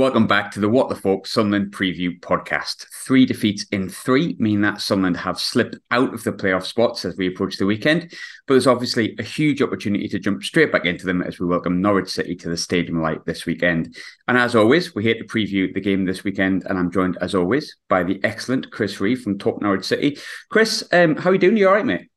welcome 0.00 0.26
back 0.26 0.50
to 0.50 0.60
the 0.60 0.68
What 0.68 0.88
the 0.88 0.94
Falk 0.94 1.26
Sunderland 1.26 1.72
Preview 1.72 2.18
podcast. 2.20 2.86
Three 3.04 3.26
defeats 3.26 3.66
in 3.70 3.90
three 3.90 4.34
mean 4.38 4.62
that 4.62 4.80
Sunderland 4.80 5.18
have 5.18 5.38
slipped 5.38 5.76
out 5.90 6.14
of 6.14 6.24
the 6.24 6.32
playoff 6.32 6.64
spots 6.64 7.04
as 7.04 7.18
we 7.18 7.26
approach 7.26 7.58
the 7.58 7.66
weekend, 7.66 8.10
but 8.46 8.54
there's 8.54 8.66
obviously 8.66 9.14
a 9.18 9.22
huge 9.22 9.60
opportunity 9.60 10.08
to 10.08 10.18
jump 10.18 10.42
straight 10.42 10.72
back 10.72 10.86
into 10.86 11.04
them 11.04 11.20
as 11.20 11.38
we 11.38 11.44
welcome 11.44 11.82
Norwich 11.82 12.08
City 12.08 12.34
to 12.36 12.48
the 12.48 12.56
Stadium 12.56 13.02
Light 13.02 13.26
this 13.26 13.44
weekend. 13.44 13.94
And 14.26 14.38
as 14.38 14.56
always, 14.56 14.94
we're 14.94 15.02
here 15.02 15.18
to 15.18 15.24
preview 15.24 15.70
the 15.74 15.82
game 15.82 16.06
this 16.06 16.24
weekend, 16.24 16.64
and 16.64 16.78
I'm 16.78 16.90
joined 16.90 17.18
as 17.20 17.34
always 17.34 17.76
by 17.90 18.02
the 18.02 18.18
excellent 18.24 18.70
Chris 18.70 19.02
Reeve 19.02 19.20
from 19.20 19.36
Talk 19.36 19.60
Norwich 19.60 19.84
City. 19.84 20.16
Chris, 20.48 20.82
um, 20.92 21.14
how 21.14 21.28
are 21.28 21.34
you 21.34 21.38
doing? 21.38 21.58
You 21.58 21.68
all 21.68 21.74
right, 21.74 21.84
mate? 21.84 22.08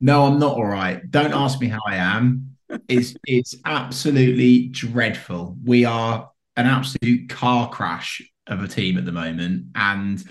No, 0.00 0.26
I'm 0.26 0.38
not 0.38 0.54
all 0.54 0.64
right. 0.64 1.02
Don't 1.10 1.34
ask 1.34 1.60
me 1.60 1.66
how 1.66 1.80
I 1.88 1.96
am. 1.96 2.56
It's 2.86 3.16
it's 3.26 3.56
absolutely 3.64 4.68
dreadful. 4.68 5.56
We 5.64 5.84
are 5.84 6.30
an 6.56 6.66
absolute 6.66 7.28
car 7.28 7.68
crash 7.70 8.22
of 8.46 8.62
a 8.62 8.68
team 8.68 8.96
at 8.96 9.04
the 9.04 9.12
moment. 9.12 9.66
And 9.74 10.22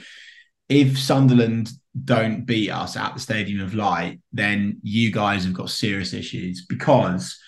if 0.70 0.98
Sunderland 0.98 1.70
don't 2.04 2.46
beat 2.46 2.72
us 2.72 2.98
at 2.98 3.14
the 3.14 3.20
Stadium 3.20 3.62
of 3.62 3.76
Light, 3.76 4.20
then 4.34 4.80
you 4.82 5.12
guys 5.12 5.46
have 5.46 5.54
got 5.54 5.70
serious 5.70 6.14
issues 6.14 6.66
because. 6.66 7.40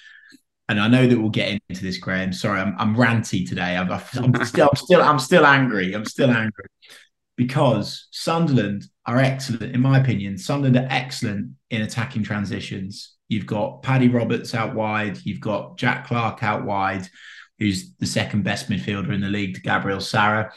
And 0.70 0.81
I 0.81 0.90
know 0.90 1.08
that 1.08 1.17
we'll 1.17 1.30
get 1.30 1.62
into 1.70 1.81
this, 1.81 1.98
Graham. 1.98 2.34
Sorry, 2.34 2.59
I'm, 2.59 2.76
I'm 2.77 2.94
ranty 2.94 3.48
today. 3.48 3.77
I'm, 3.77 3.90
I'm 3.90 4.02
still, 4.45 4.67
I'm 4.67 4.76
still, 4.76 5.02
I'm 5.02 5.20
still 5.20 5.45
angry. 5.45 5.94
I'm 5.94 6.03
still 6.03 6.30
angry 6.30 6.66
because 7.38 8.08
Sunderland 8.12 8.84
are 9.05 9.17
excellent, 9.17 9.73
in 9.73 9.80
my 9.80 9.98
opinion. 9.98 10.38
Sunderland 10.38 10.75
are 10.75 10.88
excellent 10.89 11.52
in 11.70 11.83
attacking 11.83 12.23
transitions. 12.23 13.16
You've 13.30 13.45
got 13.45 13.81
Paddy 13.81 14.09
Roberts 14.09 14.53
out 14.53 14.75
wide. 14.75 15.17
You've 15.23 15.39
got 15.39 15.78
Jack 15.78 16.08
Clarke 16.08 16.44
out 16.44 16.66
wide 16.66 17.08
who's 17.59 17.94
the 17.95 18.05
second 18.05 18.44
best 18.44 18.69
midfielder 18.69 19.13
in 19.13 19.22
the 19.22 19.30
league 19.30 19.55
to 19.55 19.61
Gabriel 19.61 20.02
Sara. 20.02 20.53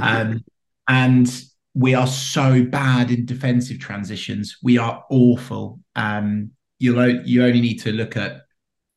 Um, 0.00 0.44
and 0.88 1.44
we 1.74 1.94
are 1.94 2.06
so 2.06 2.64
bad 2.64 3.10
in 3.10 3.24
defensive 3.24 3.78
transitions. 3.78 4.58
We 4.62 4.78
are 4.78 5.04
awful. 5.10 5.80
Um, 5.96 6.50
you 6.78 7.00
you 7.24 7.44
only 7.44 7.60
need 7.60 7.78
to 7.78 7.92
look 7.92 8.16
at 8.16 8.42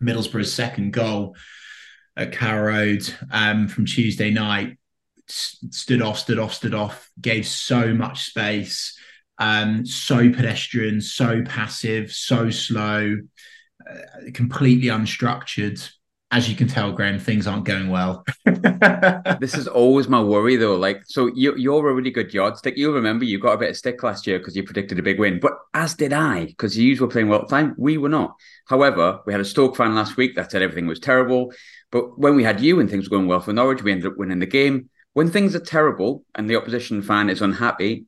Middlesbrough's 0.03 0.52
second 0.52 0.91
goal 0.91 1.35
at 2.17 2.31
Carrow 2.31 2.71
Road 2.71 3.13
um, 3.31 3.67
from 3.67 3.85
Tuesday 3.85 4.31
night. 4.31 4.77
stood 5.27 6.02
off, 6.02 6.19
stood 6.19 6.39
off, 6.39 6.53
stood 6.53 6.73
off. 6.73 7.09
Gave 7.21 7.45
so 7.45 7.93
much 7.93 8.25
space. 8.25 8.97
Um, 9.37 9.85
so 9.85 10.30
pedestrian, 10.31 11.02
so 11.02 11.43
passive, 11.43 12.11
so 12.11 12.49
slow, 12.49 13.17
uh, 13.89 14.31
completely 14.33 14.87
unstructured 14.87 15.87
as 16.36 16.50
you 16.50 16.55
can 16.55 16.67
tell, 16.67 16.91
Graham, 16.91 17.17
things 17.17 17.47
aren't 17.47 17.64
going 17.64 17.89
well. 17.89 18.25
this 19.39 19.55
is 19.55 19.69
always 19.69 20.09
my 20.09 20.22
worry, 20.22 20.58
though. 20.58 20.75
Like, 20.75 21.03
so 21.05 21.27
you, 21.33 21.55
you're 21.55 21.88
a 21.88 21.94
really 21.94 22.11
good 22.11 22.33
yardstick. 22.33 22.75
You'll 22.75 22.94
remember 22.94 23.23
you 23.23 23.39
got 23.39 23.53
a 23.53 23.58
bit 23.58 23.69
of 23.69 23.77
stick 23.77 24.03
last 24.03 24.27
year 24.27 24.38
because 24.38 24.53
you 24.53 24.64
predicted 24.64 25.00
a 25.00 25.03
big 25.03 25.17
win, 25.17 25.39
but 25.39 25.53
as 25.73 25.94
did 25.95 26.11
I, 26.11 26.47
because 26.47 26.77
you 26.77 27.00
were 27.00 27.08
playing 27.08 27.30
well 27.30 27.42
at 27.42 27.47
the 27.47 27.55
time. 27.55 27.73
We 27.77 27.97
were 27.97 28.09
not. 28.09 28.36
However, 28.67 29.22
we 29.25 29.31
had 29.31 29.39
a 29.39 29.45
Stoke 29.45 29.77
fan 29.77 29.95
last 29.95 30.17
week 30.17 30.36
that 30.36 30.52
said 30.52 30.61
everything 30.61 30.88
was 30.88 31.00
terrible. 31.00 31.53
But 31.89 32.19
when 32.19 32.36
we 32.36 32.44
had 32.44 32.59
you 32.59 32.81
and 32.81 32.89
things 32.89 33.09
were 33.09 33.17
going 33.17 33.30
well 33.30 33.39
for 33.39 33.53
Norwich, 33.53 33.81
we 33.81 33.94
ended 33.94 34.11
up 34.11 34.17
winning 34.17 34.39
the 34.39 34.45
game. 34.45 34.89
When 35.14 35.31
things 35.31 35.55
are 35.55 35.61
terrible 35.61 36.25
and 36.36 36.49
the 36.49 36.58
opposition 36.58 37.02
fan 37.02 37.30
is 37.30 37.42
unhappy, 37.42 38.08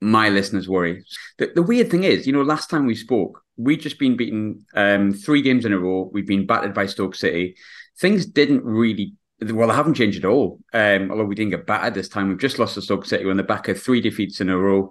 my 0.00 0.30
listeners 0.30 0.70
worry. 0.70 1.04
The, 1.36 1.52
the 1.54 1.62
weird 1.62 1.90
thing 1.90 2.04
is, 2.04 2.26
you 2.26 2.32
know, 2.32 2.40
last 2.40 2.70
time 2.70 2.86
we 2.86 2.94
spoke, 2.94 3.41
we'd 3.56 3.80
just 3.80 3.98
been 3.98 4.16
beaten 4.16 4.64
um, 4.74 5.12
three 5.12 5.42
games 5.42 5.64
in 5.64 5.72
a 5.72 5.78
row. 5.78 6.10
We've 6.12 6.26
been 6.26 6.46
battered 6.46 6.74
by 6.74 6.86
Stoke 6.86 7.14
City. 7.14 7.56
Things 7.98 8.26
didn't 8.26 8.64
really, 8.64 9.14
well, 9.40 9.68
they 9.68 9.74
haven't 9.74 9.94
changed 9.94 10.24
at 10.24 10.30
all. 10.30 10.60
Um, 10.72 11.10
although 11.10 11.24
we 11.24 11.34
didn't 11.34 11.50
get 11.50 11.66
battered 11.66 11.94
this 11.94 12.08
time. 12.08 12.28
We've 12.28 12.38
just 12.38 12.58
lost 12.58 12.74
to 12.74 12.82
Stoke 12.82 13.04
City 13.04 13.28
on 13.28 13.36
the 13.36 13.42
back 13.42 13.68
of 13.68 13.80
three 13.80 14.00
defeats 14.00 14.40
in 14.40 14.48
a 14.48 14.56
row. 14.56 14.90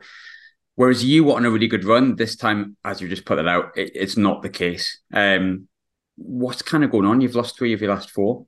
Whereas 0.76 1.04
you 1.04 1.26
were 1.26 1.36
on 1.36 1.46
a 1.46 1.52
really 1.52 1.68
good 1.68 1.84
run 1.84 2.16
this 2.16 2.36
time, 2.36 2.78
as 2.86 3.02
you 3.02 3.10
just 3.10 3.26
put 3.26 3.40
it 3.40 3.48
out, 3.48 3.78
it, 3.78 3.92
it's 3.94 4.18
not 4.18 4.42
the 4.42 4.50
case. 4.50 5.00
Um, 5.14 5.68
what's 6.16 6.62
kind 6.62 6.84
of 6.84 6.92
going 6.92 7.06
on? 7.06 7.22
You've 7.22 7.36
lost 7.36 7.58
three 7.58 7.74
of 7.74 7.82
your 7.82 7.94
last 7.94 8.10
four. 8.10 8.46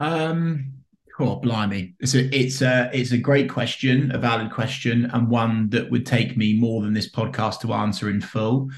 Um, 0.00 0.73
Oh, 1.18 1.36
blimey! 1.36 1.94
It's 2.00 2.14
a 2.14 2.24
it's 2.36 2.60
a 2.60 2.90
it's 2.92 3.12
a 3.12 3.18
great 3.18 3.48
question, 3.48 4.10
a 4.12 4.18
valid 4.18 4.50
question, 4.50 5.08
and 5.12 5.28
one 5.28 5.70
that 5.70 5.88
would 5.90 6.06
take 6.06 6.36
me 6.36 6.58
more 6.58 6.82
than 6.82 6.92
this 6.92 7.10
podcast 7.10 7.60
to 7.60 7.72
answer 7.72 8.10
in 8.10 8.20
full. 8.20 8.70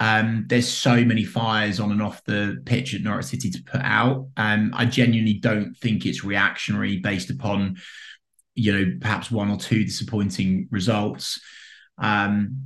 Um, 0.00 0.44
there's 0.48 0.68
so 0.68 1.04
many 1.04 1.24
fires 1.24 1.80
on 1.80 1.90
and 1.90 2.02
off 2.02 2.22
the 2.24 2.62
pitch 2.66 2.94
at 2.94 3.00
Norwich 3.00 3.26
City 3.26 3.50
to 3.50 3.62
put 3.62 3.80
out. 3.82 4.28
Um, 4.36 4.72
I 4.74 4.84
genuinely 4.84 5.34
don't 5.34 5.74
think 5.76 6.06
it's 6.06 6.22
reactionary 6.22 6.98
based 6.98 7.30
upon, 7.30 7.78
you 8.54 8.72
know, 8.72 8.92
perhaps 9.00 9.30
one 9.30 9.50
or 9.50 9.56
two 9.56 9.84
disappointing 9.84 10.68
results. 10.70 11.40
Um, 11.96 12.64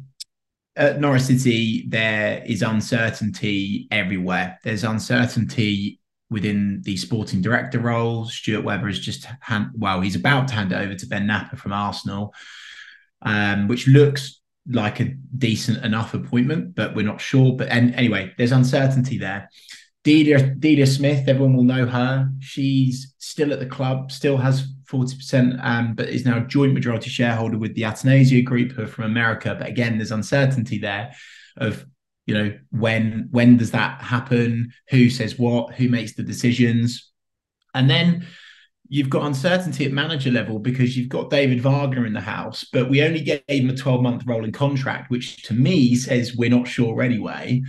at 0.77 1.01
Norwich 1.01 1.23
City, 1.23 1.87
there 1.89 2.43
is 2.45 2.63
uncertainty 2.63 3.89
everywhere. 3.91 4.59
There's 4.65 4.85
uncertainty 4.85 6.01
within 6.33 6.81
the 6.85 6.97
sporting 6.97 7.43
director 7.43 7.79
role. 7.79 8.25
Stuart 8.25 8.65
Webber 8.65 8.89
is 8.89 8.99
just 8.99 9.27
hand, 9.41 9.71
well, 9.75 10.01
he's 10.01 10.17
about 10.17 10.49
to 10.49 10.55
hand 10.55 10.73
it 10.73 10.77
over 10.77 10.95
to 10.95 11.07
Ben 11.07 11.29
Knapper 11.29 11.59
from 11.59 11.73
Arsenal, 11.73 12.35
um, 13.23 13.69
which 13.69 13.87
looks 13.87 14.41
like 14.67 15.01
a 15.01 15.15
decent 15.37 15.85
enough 15.85 16.15
appointment, 16.15 16.75
but 16.75 16.95
we're 16.95 17.07
not 17.07 17.21
sure. 17.21 17.57
But 17.57 17.69
and 17.69 17.95
anyway, 17.95 18.33
there's 18.39 18.53
uncertainty 18.53 19.19
there. 19.19 19.51
Delia, 20.05 20.55
Delia 20.55 20.87
Smith, 20.87 21.29
everyone 21.29 21.57
will 21.57 21.63
know 21.63 21.87
her. 21.87 22.29
She's 22.41 23.15
still 23.19 23.53
at 23.53 23.61
the 23.61 23.67
club, 23.67 24.11
still 24.11 24.37
has 24.37 24.67
40%, 24.87 25.65
um, 25.65 25.95
but 25.95 26.09
is 26.09 26.25
now 26.25 26.39
a 26.39 26.47
joint 26.47 26.75
majority 26.75 27.09
shareholder 27.09 27.57
with 27.57 27.75
the 27.75 27.83
Attanasio 27.83 28.45
Group, 28.45 28.73
who 28.73 28.83
are 28.83 28.89
from 28.89 29.05
America. 29.05 29.55
But 29.57 29.69
again, 29.69 29.99
there's 29.99 30.11
uncertainty 30.11 30.79
there 30.79 31.13
of 31.57 31.87
you 32.27 32.35
know 32.35 32.59
when 32.71 33.29
when 33.31 33.57
does 33.57 33.73
that 33.73 34.01
happen? 34.01 34.73
Who 34.91 35.11
says 35.11 35.39
what? 35.39 35.75
Who 35.75 35.89
makes 35.89 36.15
the 36.15 36.23
decisions? 36.23 37.11
And 37.75 37.89
then 37.89 38.27
you've 38.89 39.11
got 39.11 39.25
uncertainty 39.25 39.87
at 39.87 39.93
manager 39.93 40.31
level 40.31 40.59
because 40.59 40.97
you've 40.97 41.09
got 41.09 41.31
David 41.31 41.63
Wagner 41.63 42.05
in 42.05 42.13
the 42.13 42.21
house 42.21 42.67
but 42.75 42.91
we 42.91 43.03
only 43.03 43.23
gave 43.23 43.43
him 43.49 43.71
a 43.71 43.75
12 43.75 44.03
month 44.03 44.23
rolling 44.27 44.53
contract 44.53 45.11
which 45.11 45.43
to 45.45 45.55
me 45.55 45.95
says 45.95 46.37
we're 46.37 46.51
not 46.51 46.69
sure 46.69 47.03
anyway. 47.03 47.63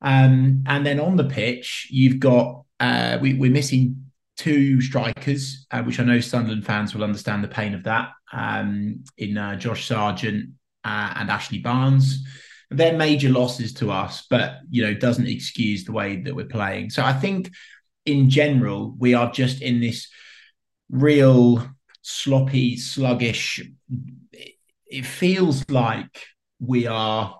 Um, 0.00 0.64
and 0.66 0.86
then 0.86 1.00
on 1.00 1.16
the 1.16 1.24
pitch 1.24 1.88
you've 1.90 2.18
got 2.18 2.64
uh, 2.80 3.18
we, 3.20 3.34
we're 3.34 3.50
missing 3.50 4.06
two 4.38 4.80
strikers 4.80 5.66
uh, 5.70 5.82
which 5.82 6.00
I 6.00 6.04
know 6.04 6.20
Sunderland 6.20 6.64
fans 6.64 6.94
will 6.94 7.04
understand 7.04 7.44
the 7.44 7.48
pain 7.48 7.74
of 7.74 7.84
that 7.84 8.10
um, 8.32 9.04
in 9.18 9.36
uh, 9.36 9.56
Josh 9.56 9.86
Sargent 9.86 10.50
uh, 10.82 11.12
and 11.16 11.30
Ashley 11.30 11.58
Barnes 11.58 12.24
they're 12.70 12.96
major 12.96 13.30
losses 13.30 13.72
to 13.74 13.90
us, 13.90 14.26
but 14.28 14.58
you 14.70 14.82
know, 14.82 14.94
doesn't 14.94 15.26
excuse 15.26 15.84
the 15.84 15.92
way 15.92 16.22
that 16.22 16.34
we're 16.34 16.46
playing. 16.46 16.90
So 16.90 17.02
I 17.02 17.12
think 17.12 17.50
in 18.04 18.30
general, 18.30 18.94
we 18.98 19.14
are 19.14 19.30
just 19.30 19.62
in 19.62 19.80
this 19.80 20.08
real 20.90 21.66
sloppy, 22.02 22.76
sluggish. 22.76 23.62
It 24.86 25.06
feels 25.06 25.68
like 25.68 26.26
we 26.60 26.86
are 26.86 27.38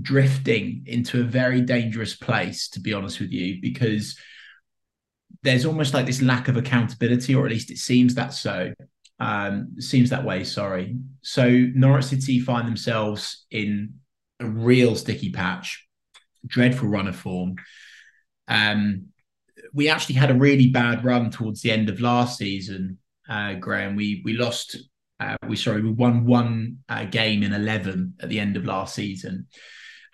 drifting 0.00 0.84
into 0.86 1.20
a 1.20 1.24
very 1.24 1.60
dangerous 1.60 2.16
place, 2.16 2.68
to 2.70 2.80
be 2.80 2.92
honest 2.92 3.20
with 3.20 3.32
you, 3.32 3.60
because 3.60 4.18
there's 5.42 5.66
almost 5.66 5.94
like 5.94 6.06
this 6.06 6.22
lack 6.22 6.48
of 6.48 6.56
accountability, 6.56 7.34
or 7.34 7.46
at 7.46 7.52
least 7.52 7.70
it 7.70 7.78
seems 7.78 8.14
that 8.14 8.32
so. 8.32 8.72
Um, 9.20 9.80
seems 9.80 10.10
that 10.10 10.24
way, 10.24 10.44
sorry. 10.44 10.96
So 11.22 11.48
Norwich 11.74 12.04
City 12.06 12.38
find 12.38 12.68
themselves 12.68 13.46
in 13.50 13.94
a 14.40 14.46
real 14.46 14.94
sticky 14.94 15.30
patch, 15.30 15.86
dreadful 16.46 16.88
run 16.88 17.08
of 17.08 17.16
form. 17.16 17.56
Um, 18.46 19.06
we 19.72 19.88
actually 19.88 20.14
had 20.14 20.30
a 20.30 20.34
really 20.34 20.68
bad 20.68 21.04
run 21.04 21.30
towards 21.30 21.62
the 21.62 21.70
end 21.70 21.88
of 21.88 22.00
last 22.00 22.38
season, 22.38 22.98
uh, 23.28 23.54
Graham. 23.54 23.96
We 23.96 24.22
we 24.24 24.34
lost. 24.34 24.76
Uh, 25.20 25.36
we 25.48 25.56
sorry, 25.56 25.82
we 25.82 25.90
won 25.90 26.24
one 26.24 26.78
uh, 26.88 27.04
game 27.04 27.42
in 27.42 27.52
eleven 27.52 28.14
at 28.20 28.28
the 28.28 28.40
end 28.40 28.56
of 28.56 28.64
last 28.64 28.94
season, 28.94 29.46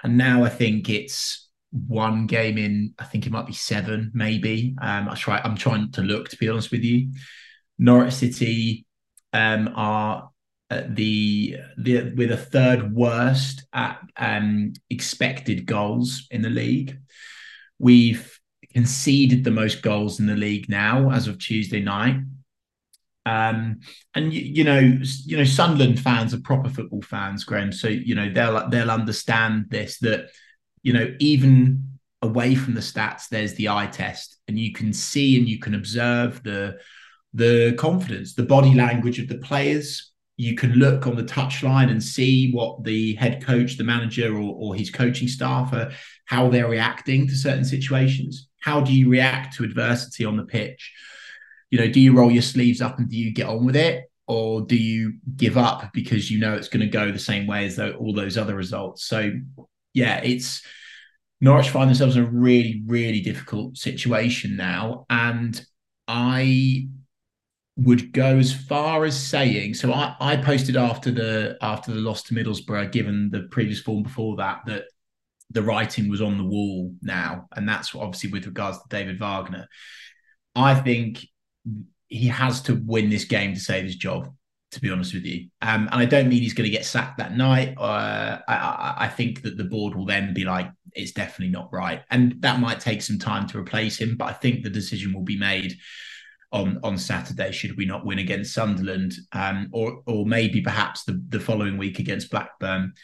and 0.02 0.16
now 0.16 0.44
I 0.44 0.48
think 0.48 0.88
it's 0.88 1.48
one 1.70 2.26
game 2.26 2.56
in. 2.58 2.94
I 2.98 3.04
think 3.04 3.26
it 3.26 3.32
might 3.32 3.46
be 3.46 3.52
seven, 3.52 4.10
maybe. 4.14 4.74
Um, 4.80 5.08
I 5.08 5.14
try. 5.14 5.40
I'm 5.44 5.56
trying 5.56 5.92
to 5.92 6.02
look 6.02 6.30
to 6.30 6.36
be 6.36 6.48
honest 6.48 6.70
with 6.70 6.82
you. 6.82 7.12
Norwich 7.78 8.14
City 8.14 8.86
um, 9.32 9.72
are 9.74 10.30
the 10.70 11.56
the 11.78 12.12
with 12.14 12.32
a 12.32 12.36
third 12.36 12.92
worst 12.94 13.64
at 13.72 14.00
um, 14.16 14.72
expected 14.90 15.66
goals 15.66 16.26
in 16.30 16.42
the 16.42 16.50
league. 16.50 16.98
We've 17.78 18.38
conceded 18.72 19.44
the 19.44 19.50
most 19.50 19.82
goals 19.82 20.20
in 20.20 20.26
the 20.26 20.36
league 20.36 20.68
now 20.68 21.10
as 21.10 21.28
of 21.28 21.38
Tuesday 21.38 21.80
night. 21.80 22.16
Um, 23.26 23.80
and 24.14 24.34
you, 24.34 24.40
you, 24.40 24.64
know, 24.64 24.80
you 25.24 25.38
know, 25.38 25.44
Sunderland 25.44 25.98
fans 25.98 26.34
are 26.34 26.40
proper 26.40 26.68
football 26.68 27.00
fans, 27.02 27.44
Graham. 27.44 27.72
So 27.72 27.88
you 27.88 28.14
know 28.14 28.30
they'll 28.32 28.68
they'll 28.68 28.90
understand 28.90 29.66
this 29.70 29.98
that 30.00 30.30
you 30.82 30.92
know 30.92 31.14
even 31.20 31.94
away 32.20 32.54
from 32.54 32.74
the 32.74 32.80
stats, 32.80 33.28
there's 33.28 33.54
the 33.54 33.68
eye 33.68 33.86
test, 33.86 34.38
and 34.48 34.58
you 34.58 34.72
can 34.72 34.92
see 34.92 35.38
and 35.38 35.48
you 35.48 35.58
can 35.58 35.74
observe 35.74 36.42
the 36.42 36.78
the 37.32 37.74
confidence, 37.78 38.34
the 38.34 38.44
body 38.44 38.74
language 38.74 39.18
of 39.18 39.28
the 39.28 39.38
players. 39.38 40.12
You 40.36 40.56
can 40.56 40.72
look 40.72 41.06
on 41.06 41.16
the 41.16 41.22
touchline 41.22 41.90
and 41.90 42.02
see 42.02 42.50
what 42.52 42.82
the 42.84 43.14
head 43.14 43.44
coach, 43.44 43.76
the 43.76 43.84
manager, 43.84 44.34
or, 44.34 44.54
or 44.56 44.74
his 44.74 44.90
coaching 44.90 45.28
staff 45.28 45.72
are, 45.72 45.92
how 46.24 46.48
they're 46.48 46.68
reacting 46.68 47.28
to 47.28 47.36
certain 47.36 47.64
situations. 47.64 48.48
How 48.60 48.80
do 48.80 48.92
you 48.92 49.08
react 49.08 49.56
to 49.56 49.64
adversity 49.64 50.24
on 50.24 50.36
the 50.36 50.44
pitch? 50.44 50.92
You 51.70 51.78
know, 51.78 51.88
do 51.88 52.00
you 52.00 52.16
roll 52.16 52.30
your 52.30 52.42
sleeves 52.42 52.80
up 52.80 52.98
and 52.98 53.08
do 53.08 53.16
you 53.16 53.32
get 53.32 53.48
on 53.48 53.64
with 53.64 53.76
it? 53.76 54.10
Or 54.26 54.62
do 54.62 54.76
you 54.76 55.14
give 55.36 55.58
up 55.58 55.92
because 55.92 56.30
you 56.30 56.38
know 56.38 56.54
it's 56.54 56.68
going 56.68 56.80
to 56.80 56.86
go 56.86 57.12
the 57.12 57.18
same 57.18 57.46
way 57.46 57.66
as 57.66 57.78
all 57.78 58.14
those 58.14 58.38
other 58.38 58.54
results? 58.54 59.04
So, 59.04 59.30
yeah, 59.92 60.20
it's 60.22 60.62
Norwich 61.40 61.68
find 61.68 61.90
themselves 61.90 62.16
in 62.16 62.24
a 62.24 62.30
really, 62.30 62.82
really 62.86 63.20
difficult 63.20 63.76
situation 63.76 64.56
now. 64.56 65.04
And 65.10 65.60
I 66.08 66.88
would 67.76 68.12
go 68.12 68.38
as 68.38 68.54
far 68.54 69.04
as 69.04 69.18
saying 69.18 69.74
so 69.74 69.92
I, 69.92 70.14
I 70.20 70.36
posted 70.36 70.76
after 70.76 71.10
the 71.10 71.58
after 71.60 71.92
the 71.92 72.00
loss 72.00 72.22
to 72.24 72.34
Middlesbrough, 72.34 72.92
given 72.92 73.30
the 73.30 73.48
previous 73.50 73.80
form 73.80 74.04
before 74.04 74.36
that, 74.36 74.60
that 74.66 74.84
the 75.50 75.62
writing 75.62 76.08
was 76.08 76.22
on 76.22 76.38
the 76.38 76.44
wall 76.44 76.92
now. 77.02 77.48
And 77.54 77.68
that's 77.68 77.94
obviously 77.94 78.30
with 78.30 78.46
regards 78.46 78.78
to 78.78 78.84
David 78.88 79.18
Wagner. 79.18 79.68
I 80.54 80.74
think 80.74 81.26
he 82.08 82.28
has 82.28 82.62
to 82.62 82.74
win 82.74 83.10
this 83.10 83.24
game 83.24 83.54
to 83.54 83.60
save 83.60 83.84
his 83.84 83.96
job 83.96 84.32
to 84.74 84.80
be 84.80 84.90
honest 84.90 85.14
with 85.14 85.24
you. 85.24 85.48
Um, 85.62 85.88
and 85.92 86.00
I 86.00 86.04
don't 86.04 86.28
mean 86.28 86.42
he's 86.42 86.52
going 86.52 86.68
to 86.68 86.76
get 86.76 86.84
sacked 86.84 87.18
that 87.18 87.36
night. 87.36 87.76
Uh, 87.78 88.40
I, 88.48 88.94
I, 88.98 89.08
think 89.08 89.42
that 89.42 89.56
the 89.56 89.62
board 89.62 89.94
will 89.94 90.04
then 90.04 90.34
be 90.34 90.44
like, 90.44 90.68
it's 90.94 91.12
definitely 91.12 91.52
not 91.52 91.72
right. 91.72 92.02
And 92.10 92.34
that 92.40 92.58
might 92.58 92.80
take 92.80 93.00
some 93.00 93.18
time 93.18 93.46
to 93.48 93.58
replace 93.58 94.00
him, 94.00 94.16
but 94.16 94.24
I 94.24 94.32
think 94.32 94.64
the 94.64 94.70
decision 94.70 95.12
will 95.12 95.22
be 95.22 95.38
made 95.38 95.76
on 96.54 96.78
on 96.82 96.96
Saturday 96.96 97.52
should 97.52 97.76
we 97.76 97.84
not 97.84 98.06
win 98.06 98.20
against 98.20 98.54
Sunderland, 98.54 99.12
um, 99.32 99.68
or 99.72 100.02
or 100.06 100.24
maybe 100.24 100.62
perhaps 100.62 101.04
the, 101.04 101.22
the 101.28 101.40
following 101.40 101.76
week 101.76 101.98
against 101.98 102.30
Blackburn. 102.30 102.94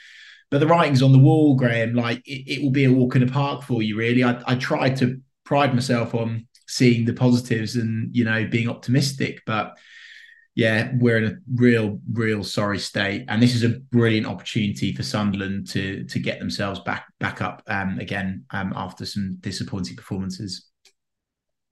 But 0.50 0.60
the 0.60 0.66
writing's 0.66 1.02
on 1.02 1.12
the 1.12 1.18
wall, 1.18 1.56
Graham. 1.56 1.94
Like 1.94 2.26
it, 2.26 2.54
it 2.54 2.62
will 2.62 2.70
be 2.70 2.84
a 2.84 2.92
walk 2.92 3.16
in 3.16 3.26
the 3.26 3.32
park 3.32 3.62
for 3.62 3.82
you, 3.82 3.96
really. 3.96 4.24
I, 4.24 4.40
I 4.46 4.54
try 4.54 4.88
to 4.90 5.20
pride 5.44 5.74
myself 5.74 6.14
on 6.14 6.46
seeing 6.68 7.04
the 7.04 7.12
positives 7.12 7.74
and 7.74 8.14
you 8.14 8.24
know 8.24 8.46
being 8.46 8.70
optimistic, 8.70 9.42
but 9.44 9.76
yeah, 10.54 10.92
we're 10.98 11.18
in 11.18 11.24
a 11.24 11.36
real, 11.54 12.00
real 12.12 12.44
sorry 12.44 12.78
state, 12.78 13.24
and 13.28 13.42
this 13.42 13.54
is 13.54 13.64
a 13.64 13.80
brilliant 13.90 14.26
opportunity 14.26 14.94
for 14.94 15.02
Sunderland 15.02 15.68
to 15.70 16.04
to 16.04 16.18
get 16.20 16.38
themselves 16.38 16.80
back 16.80 17.06
back 17.18 17.42
up 17.42 17.62
um, 17.66 17.98
again 17.98 18.44
um, 18.50 18.72
after 18.76 19.04
some 19.04 19.38
disappointing 19.40 19.96
performances. 19.96 20.69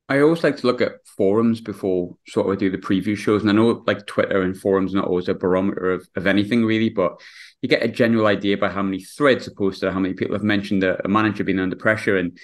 I 0.09 0.21
always 0.21 0.43
like 0.43 0.57
to 0.59 0.67
look 0.67 0.81
at 0.81 1.07
forums 1.07 1.61
before 1.61 2.17
sort 2.27 2.51
of 2.51 2.59
do 2.59 2.71
the 2.71 2.79
preview 2.79 3.17
shows, 3.17 3.43
and 3.43 3.51
I 3.51 3.55
know 3.55 3.83
like 3.87 4.07
Twitter 4.07 4.41
and 4.41 4.57
forums 4.57 4.95
not 4.95 5.07
always 5.07 5.29
a 5.29 5.35
barometer 5.35 5.93
of, 5.93 6.09
of 6.17 6.27
anything 6.27 6.65
really, 6.65 6.89
but 6.89 7.21
you 7.61 7.69
get 7.69 7.83
a 7.83 7.89
general 7.89 8.27
idea 8.27 8.57
by 8.57 8.71
how 8.71 8.83
many 8.83 9.03
threads 9.03 9.47
are 9.49 9.55
posted, 9.55 9.93
how 9.93 9.99
many 9.99 10.15
people 10.15 10.35
have 10.35 10.45
mentioned 10.45 10.83
a, 10.83 11.05
a 11.05 11.09
manager 11.09 11.45
being 11.45 11.59
under 11.59 11.77
pressure, 11.77 12.17
and 12.17 12.39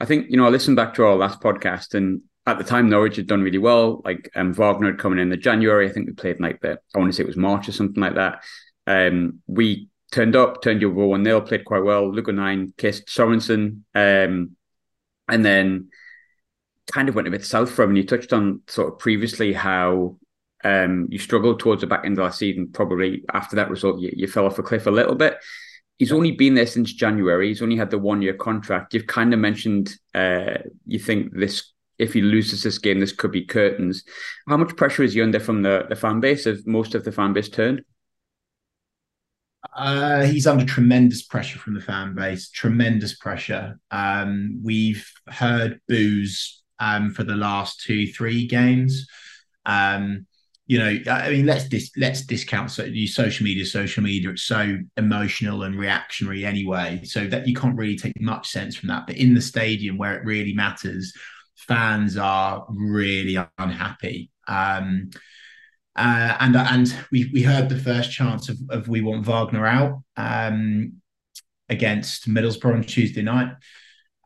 I 0.00 0.04
think 0.04 0.30
you 0.30 0.36
know 0.36 0.46
I 0.46 0.50
listened 0.50 0.76
back 0.76 0.94
to 0.94 1.04
our 1.04 1.14
last 1.14 1.40
podcast, 1.40 1.94
and 1.94 2.22
at 2.46 2.58
the 2.58 2.64
time 2.64 2.88
Norwich 2.88 3.16
had 3.16 3.28
done 3.28 3.42
really 3.42 3.58
well. 3.58 4.02
Like 4.04 4.30
um, 4.34 4.52
Wagner 4.52 4.90
had 4.90 4.98
come 4.98 5.16
in 5.16 5.28
the 5.28 5.36
January. 5.36 5.88
I 5.88 5.92
think 5.92 6.08
we 6.08 6.12
played 6.12 6.40
like 6.40 6.60
the 6.60 6.80
I 6.94 6.98
want 6.98 7.12
to 7.12 7.16
say 7.16 7.22
it 7.22 7.28
was 7.28 7.36
March 7.36 7.68
or 7.68 7.72
something 7.72 8.00
like 8.00 8.14
that. 8.14 8.42
Um, 8.88 9.42
we 9.46 9.88
turned 10.10 10.34
up, 10.34 10.60
turned 10.60 10.82
over 10.82 11.06
one 11.06 11.22
nil, 11.22 11.40
played 11.40 11.64
quite 11.64 11.84
well. 11.84 12.12
Luke 12.12 12.28
O'Nien 12.28 12.72
kissed 12.76 13.06
Sorensen, 13.06 13.82
um, 13.94 14.56
and 15.28 15.44
then 15.44 15.90
kind 16.90 17.08
of 17.08 17.14
went 17.14 17.28
a 17.28 17.30
bit 17.30 17.44
south 17.44 17.70
from. 17.70 17.90
And 17.90 17.98
you 17.98 18.04
touched 18.04 18.32
on 18.32 18.62
sort 18.66 18.92
of 18.92 18.98
previously 18.98 19.52
how 19.52 20.16
um, 20.64 21.08
you 21.10 21.18
struggled 21.18 21.60
towards 21.60 21.80
the 21.80 21.86
back 21.86 22.04
end 22.04 22.18
of 22.18 22.24
last 22.24 22.38
season. 22.38 22.68
Probably 22.72 23.24
after 23.32 23.56
that 23.56 23.70
result, 23.70 24.00
you, 24.00 24.12
you 24.14 24.26
fell 24.26 24.46
off 24.46 24.58
a 24.58 24.62
cliff 24.62 24.86
a 24.86 24.90
little 24.90 25.14
bit. 25.14 25.38
He's 25.98 26.12
only 26.12 26.32
been 26.32 26.54
there 26.54 26.66
since 26.66 26.92
January. 26.92 27.48
He's 27.48 27.62
only 27.62 27.76
had 27.76 27.90
the 27.90 27.98
one 27.98 28.20
year 28.20 28.34
contract. 28.34 28.92
You've 28.92 29.06
kind 29.06 29.32
of 29.32 29.40
mentioned 29.40 29.94
uh, 30.14 30.58
you 30.86 30.98
think 30.98 31.32
this 31.32 31.72
if 31.98 32.12
he 32.12 32.20
loses 32.20 32.62
this 32.62 32.78
game, 32.78 33.00
this 33.00 33.12
could 33.12 33.32
be 33.32 33.44
curtains. 33.44 34.04
How 34.46 34.58
much 34.58 34.76
pressure 34.76 35.02
is 35.02 35.14
he 35.14 35.22
under 35.22 35.40
from 35.40 35.62
the, 35.62 35.86
the 35.88 35.96
fan 35.96 36.20
base? 36.20 36.44
Of 36.44 36.66
most 36.66 36.94
of 36.94 37.04
the 37.04 37.12
fan 37.12 37.32
base 37.32 37.48
turned? 37.48 37.82
Uh, 39.74 40.24
he's 40.24 40.46
under 40.46 40.64
tremendous 40.64 41.22
pressure 41.22 41.58
from 41.58 41.74
the 41.74 41.80
fan 41.80 42.14
base, 42.14 42.50
tremendous 42.50 43.16
pressure. 43.16 43.78
Um, 43.90 44.60
we've 44.62 45.10
heard 45.26 45.80
boos 45.88 46.62
um, 46.78 47.10
for 47.10 47.24
the 47.24 47.36
last 47.36 47.80
two, 47.80 48.06
three 48.06 48.46
games. 48.46 49.06
Um, 49.64 50.26
you 50.68 50.78
know, 50.78 51.12
I 51.12 51.30
mean, 51.30 51.46
let's 51.46 51.68
dis- 51.68 51.92
let's 51.96 52.26
discount 52.26 52.72
so, 52.72 52.88
social 53.06 53.44
media. 53.44 53.64
Social 53.64 54.02
media, 54.02 54.30
it's 54.30 54.42
so 54.42 54.78
emotional 54.96 55.62
and 55.62 55.78
reactionary 55.78 56.44
anyway, 56.44 57.02
so 57.04 57.26
that 57.28 57.46
you 57.46 57.54
can't 57.54 57.76
really 57.76 57.96
take 57.96 58.20
much 58.20 58.48
sense 58.48 58.74
from 58.74 58.88
that. 58.88 59.06
But 59.06 59.16
in 59.16 59.34
the 59.34 59.40
stadium, 59.40 59.96
where 59.96 60.16
it 60.16 60.24
really 60.24 60.54
matters, 60.54 61.12
fans 61.54 62.16
are 62.16 62.66
really 62.68 63.38
unhappy. 63.58 64.30
Um, 64.48 65.10
uh, 65.94 66.36
and 66.40 66.56
and 66.56 66.96
we 67.12 67.30
we 67.32 67.42
heard 67.42 67.68
the 67.68 67.78
first 67.78 68.10
chance 68.10 68.48
of, 68.48 68.58
of 68.68 68.88
we 68.88 69.00
want 69.00 69.24
Wagner 69.24 69.66
out 69.66 70.02
um, 70.16 70.94
against 71.68 72.28
Middlesbrough 72.28 72.74
on 72.74 72.82
Tuesday 72.82 73.22
night. 73.22 73.52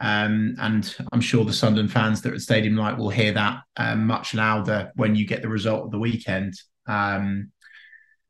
Um, 0.01 0.57
and 0.59 0.97
I'm 1.13 1.21
sure 1.21 1.45
the 1.45 1.53
Sunderland 1.53 1.93
fans 1.93 2.23
that 2.23 2.33
are 2.33 2.35
at 2.35 2.41
Stadium 2.41 2.77
Light 2.77 2.97
will 2.97 3.11
hear 3.11 3.33
that 3.33 3.61
um, 3.77 4.07
much 4.07 4.35
louder 4.35 4.93
when 4.97 5.15
you 5.15 5.27
get 5.27 5.43
the 5.43 5.49
result 5.49 5.85
of 5.85 5.91
the 5.91 5.99
weekend. 5.99 6.55
Um, 6.87 7.53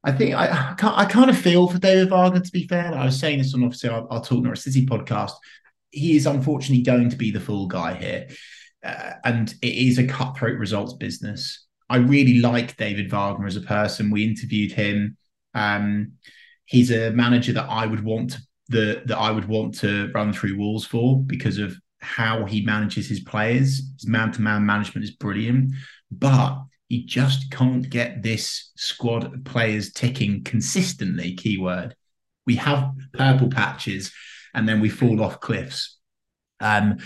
I 0.02 0.12
think 0.12 0.34
I, 0.34 0.75
I, 0.82 1.05
kind 1.05 1.31
of 1.31 1.38
feel 1.38 1.69
for 1.69 1.78
David 1.78 2.11
Wagner. 2.11 2.40
To 2.40 2.52
be 2.52 2.67
fair, 2.67 2.94
I 2.94 3.05
was 3.05 3.20
saying 3.20 3.38
this 3.38 3.55
on 3.55 3.62
obviously 3.62 3.90
our, 3.90 4.06
our 4.11 4.22
Talk 4.22 4.43
Norwich 4.43 4.61
City 4.61 4.84
podcast. 4.84 5.32
He 5.90 6.17
is 6.17 6.26
unfortunately 6.26 6.82
going 6.82 7.11
to 7.11 7.17
be 7.17 7.31
the 7.31 7.40
full 7.40 7.67
guy 7.67 7.94
here 7.94 8.28
uh, 8.84 9.12
and 9.25 9.55
it 9.62 9.75
is 9.75 9.99
a 9.99 10.06
cutthroat 10.06 10.58
results 10.58 10.94
business. 10.94 11.66
I 11.88 11.96
really 11.96 12.40
like 12.40 12.76
David 12.76 13.11
Wagner 13.11 13.46
as 13.46 13.56
a 13.56 13.62
person. 13.62 14.11
We 14.11 14.25
interviewed 14.25 14.73
him. 14.73 15.16
Um, 15.54 16.12
he's 16.64 16.90
a 16.90 17.11
manager 17.11 17.52
that 17.54 17.68
I 17.68 17.87
would 17.87 18.04
want 18.04 18.33
to 18.33 18.42
the 18.70 19.02
that 19.06 19.18
I 19.18 19.30
would 19.30 19.46
want 19.46 19.74
to 19.80 20.10
run 20.12 20.32
through 20.32 20.56
walls 20.56 20.86
for 20.86 21.22
because 21.22 21.58
of 21.58 21.76
how 22.00 22.46
he 22.46 22.62
manages 22.62 23.08
his 23.08 23.20
players. 23.20 23.82
His 23.98 24.06
man-to-man 24.06 24.64
management 24.64 25.04
is 25.04 25.10
brilliant, 25.10 25.74
but 26.10 26.62
he 26.88 27.04
just 27.04 27.50
can't 27.50 27.88
get 27.88 28.22
this 28.22 28.70
squad 28.76 29.34
of 29.34 29.44
players 29.44 29.92
ticking 29.92 30.42
consistently. 30.44 31.34
Keyword. 31.34 31.94
We 32.46 32.56
have 32.56 32.90
purple 33.12 33.50
patches, 33.50 34.12
and 34.54 34.68
then 34.68 34.80
we 34.80 34.88
fall 34.88 35.22
off 35.22 35.40
cliffs. 35.40 35.98
Um, 36.58 36.98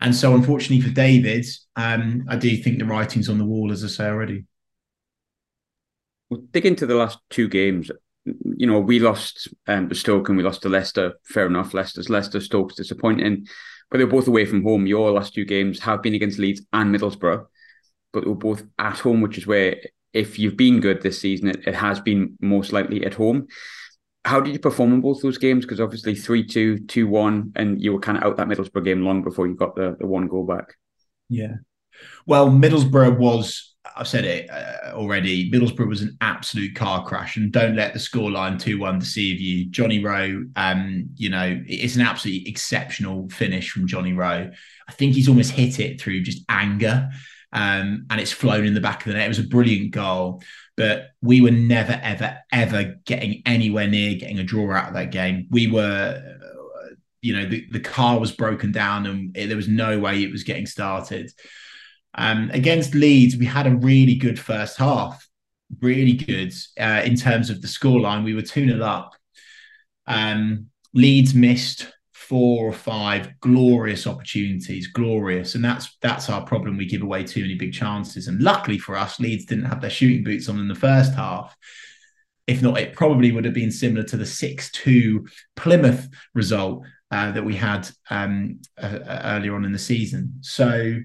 and 0.00 0.16
so, 0.16 0.34
unfortunately 0.34 0.80
for 0.80 0.94
David, 0.94 1.44
um, 1.76 2.24
I 2.28 2.36
do 2.36 2.56
think 2.56 2.78
the 2.78 2.86
writing's 2.86 3.28
on 3.28 3.38
the 3.38 3.44
wall, 3.44 3.70
as 3.70 3.84
I 3.84 3.88
say 3.88 4.06
already. 4.06 4.46
We'll 6.30 6.40
dig 6.50 6.66
into 6.66 6.86
the 6.86 6.94
last 6.94 7.18
two 7.28 7.48
games. 7.48 7.90
You 8.60 8.66
know, 8.66 8.80
we 8.80 8.98
lost 8.98 9.48
um, 9.66 9.88
to 9.88 9.94
Stoke 9.94 10.28
and 10.28 10.36
we 10.36 10.44
lost 10.44 10.62
to 10.62 10.68
Leicester. 10.68 11.14
Fair 11.24 11.46
enough. 11.46 11.72
Leicester's 11.72 12.10
Leicester, 12.10 12.40
Stoke's 12.40 12.74
disappointing, 12.74 13.46
but 13.90 13.98
they're 13.98 14.06
both 14.06 14.28
away 14.28 14.44
from 14.44 14.62
home. 14.62 14.86
Your 14.86 15.10
last 15.10 15.34
two 15.34 15.44
games 15.44 15.80
have 15.80 16.02
been 16.02 16.14
against 16.14 16.38
Leeds 16.38 16.62
and 16.72 16.94
Middlesbrough, 16.94 17.46
but 18.12 18.20
they 18.22 18.28
were 18.28 18.34
both 18.34 18.62
at 18.78 18.98
home, 18.98 19.20
which 19.20 19.38
is 19.38 19.46
where 19.46 19.76
if 20.12 20.38
you've 20.38 20.56
been 20.56 20.80
good 20.80 21.00
this 21.00 21.20
season, 21.20 21.48
it, 21.48 21.66
it 21.66 21.74
has 21.74 22.00
been 22.00 22.36
most 22.40 22.72
likely 22.72 23.04
at 23.06 23.14
home 23.14 23.46
how 24.24 24.40
did 24.40 24.52
you 24.52 24.58
perform 24.58 24.92
in 24.92 25.00
both 25.00 25.22
those 25.22 25.38
games? 25.38 25.64
Because 25.64 25.80
obviously 25.80 26.14
3 26.14 26.46
2, 26.46 26.86
2 26.86 27.08
1, 27.08 27.52
and 27.56 27.80
you 27.80 27.92
were 27.92 28.00
kind 28.00 28.18
of 28.18 28.24
out 28.24 28.36
that 28.36 28.48
Middlesbrough 28.48 28.84
game 28.84 29.02
long 29.02 29.22
before 29.22 29.46
you 29.46 29.54
got 29.54 29.74
the, 29.76 29.96
the 29.98 30.06
one 30.06 30.28
goal 30.28 30.44
back. 30.44 30.74
Yeah. 31.28 31.54
Well, 32.26 32.50
Middlesbrough 32.50 33.18
was, 33.18 33.69
I've 33.96 34.08
said 34.08 34.24
it 34.24 34.50
uh, 34.50 34.92
already, 34.92 35.50
Middlesbrough 35.50 35.88
was 35.88 36.02
an 36.02 36.16
absolute 36.20 36.74
car 36.74 37.04
crash. 37.04 37.36
And 37.36 37.50
don't 37.50 37.76
let 37.76 37.92
the 37.92 37.98
scoreline 37.98 38.60
2 38.60 38.78
1 38.78 38.98
deceive 38.98 39.40
you. 39.40 39.66
Johnny 39.70 40.04
Rowe, 40.04 40.44
um, 40.56 41.08
you 41.16 41.30
know, 41.30 41.62
it's 41.66 41.96
an 41.96 42.02
absolutely 42.02 42.48
exceptional 42.48 43.28
finish 43.30 43.70
from 43.70 43.86
Johnny 43.86 44.12
Rowe. 44.12 44.50
I 44.88 44.92
think 44.92 45.14
he's 45.14 45.28
almost 45.28 45.52
hit 45.52 45.80
it 45.80 46.00
through 46.00 46.22
just 46.22 46.44
anger. 46.48 47.08
Um, 47.52 48.06
and 48.10 48.20
it's 48.20 48.30
flown 48.30 48.64
in 48.64 48.74
the 48.74 48.80
back 48.80 49.04
of 49.04 49.06
the 49.10 49.14
net. 49.14 49.24
It 49.24 49.28
was 49.28 49.40
a 49.40 49.44
brilliant 49.44 49.90
goal 49.90 50.40
but 50.80 51.10
we 51.20 51.42
were 51.42 51.50
never, 51.50 52.00
ever, 52.02 52.38
ever 52.50 52.98
getting 53.04 53.42
anywhere 53.44 53.86
near 53.86 54.14
getting 54.14 54.38
a 54.38 54.42
draw 54.42 54.72
out 54.72 54.88
of 54.88 54.94
that 54.94 55.10
game. 55.10 55.46
We 55.50 55.66
were, 55.66 56.38
you 57.20 57.36
know, 57.36 57.44
the, 57.44 57.66
the 57.70 57.80
car 57.80 58.18
was 58.18 58.32
broken 58.32 58.72
down 58.72 59.04
and 59.04 59.36
it, 59.36 59.48
there 59.48 59.58
was 59.58 59.68
no 59.68 59.98
way 59.98 60.22
it 60.22 60.32
was 60.32 60.42
getting 60.42 60.64
started. 60.64 61.30
Um, 62.14 62.50
against 62.52 62.94
Leeds, 62.94 63.36
we 63.36 63.46
had 63.46 63.66
a 63.66 63.76
really 63.76 64.14
good 64.14 64.38
first 64.38 64.76
half, 64.76 65.26
really 65.80 66.14
good 66.14 66.52
uh, 66.78 67.02
in 67.04 67.16
terms 67.16 67.50
of 67.50 67.62
the 67.62 67.68
scoreline. 67.68 68.24
We 68.24 68.34
were 68.34 68.42
2 68.42 68.66
0 68.66 68.82
up. 68.82 69.14
Um, 70.06 70.66
Leeds 70.92 71.34
missed 71.34 71.92
four 72.30 72.68
or 72.68 72.72
five 72.72 73.28
glorious 73.40 74.06
opportunities, 74.06 74.86
glorious, 74.86 75.56
and 75.56 75.64
that's 75.64 75.96
that's 76.00 76.30
our 76.30 76.44
problem. 76.44 76.76
We 76.76 76.86
give 76.86 77.02
away 77.02 77.24
too 77.24 77.42
many 77.42 77.54
big 77.54 77.72
chances, 77.72 78.28
and 78.28 78.40
luckily 78.40 78.78
for 78.78 78.96
us, 78.96 79.18
Leeds 79.18 79.46
didn't 79.46 79.64
have 79.64 79.80
their 79.80 79.90
shooting 79.90 80.22
boots 80.22 80.48
on 80.48 80.60
in 80.60 80.68
the 80.68 80.74
first 80.74 81.12
half. 81.14 81.56
If 82.46 82.62
not, 82.62 82.78
it 82.78 82.94
probably 82.94 83.32
would 83.32 83.44
have 83.44 83.54
been 83.54 83.72
similar 83.72 84.04
to 84.04 84.16
the 84.16 84.26
six-two 84.26 85.26
Plymouth 85.56 86.08
result 86.34 86.84
uh, 87.10 87.32
that 87.32 87.44
we 87.44 87.56
had 87.56 87.88
um, 88.10 88.60
uh, 88.80 88.98
earlier 89.24 89.56
on 89.56 89.64
in 89.64 89.72
the 89.72 89.78
season. 89.78 90.34
So, 90.40 91.00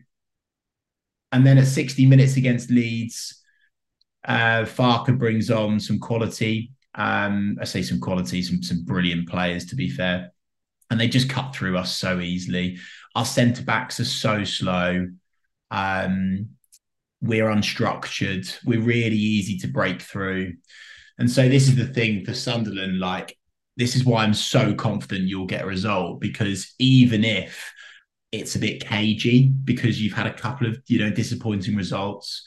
and 1.36 1.46
then 1.46 1.58
at 1.58 1.68
60 1.68 2.06
minutes 2.06 2.38
against 2.38 2.72
Leeds, 2.72 3.44
uh, 4.26 4.64
Farke 4.64 5.18
brings 5.18 5.52
on 5.52 5.82
some 5.82 6.00
quality. 6.00 6.72
Um, 6.96 7.58
I 7.60 7.66
say 7.66 7.82
some 7.82 8.00
quality, 8.00 8.42
some 8.42 8.64
some 8.64 8.86
brilliant 8.86 9.28
players 9.28 9.66
to 9.66 9.76
be 9.76 9.90
fair, 9.90 10.32
and 10.90 10.98
they 10.98 11.10
just 11.10 11.30
cut 11.30 11.54
through 11.54 11.78
us 11.78 11.94
so 11.94 12.22
easily. 12.22 12.78
Our 13.16 13.26
centre 13.26 13.64
backs 13.64 14.00
are 14.00 14.06
so 14.06 14.46
slow. 14.46 15.10
Um, 15.72 16.52
we're 17.20 17.50
unstructured. 17.50 18.58
We're 18.64 18.80
really 18.80 19.18
easy 19.18 19.58
to 19.58 19.68
break 19.68 20.02
through, 20.02 20.54
and 21.20 21.30
so 21.30 21.50
this 21.50 21.68
is 21.68 21.76
the 21.76 21.88
thing 21.88 22.24
for 22.24 22.34
Sunderland. 22.34 23.00
Like 23.00 23.38
this 23.76 23.98
is 23.98 24.06
why 24.06 24.24
I'm 24.24 24.34
so 24.34 24.74
confident 24.74 25.28
you'll 25.28 25.48
get 25.48 25.64
a 25.64 25.68
result 25.68 26.22
because 26.22 26.74
even 26.80 27.26
if 27.26 27.74
it's 28.36 28.56
a 28.56 28.60
bit 28.60 28.86
cagey 28.86 29.52
because 29.64 30.02
you've 30.02 30.14
had 30.14 30.28
a 30.28 30.34
couple 30.34 30.68
of 30.68 30.78
you 30.88 31.00
know 31.00 31.10
disappointing 31.10 31.76
results 31.76 32.46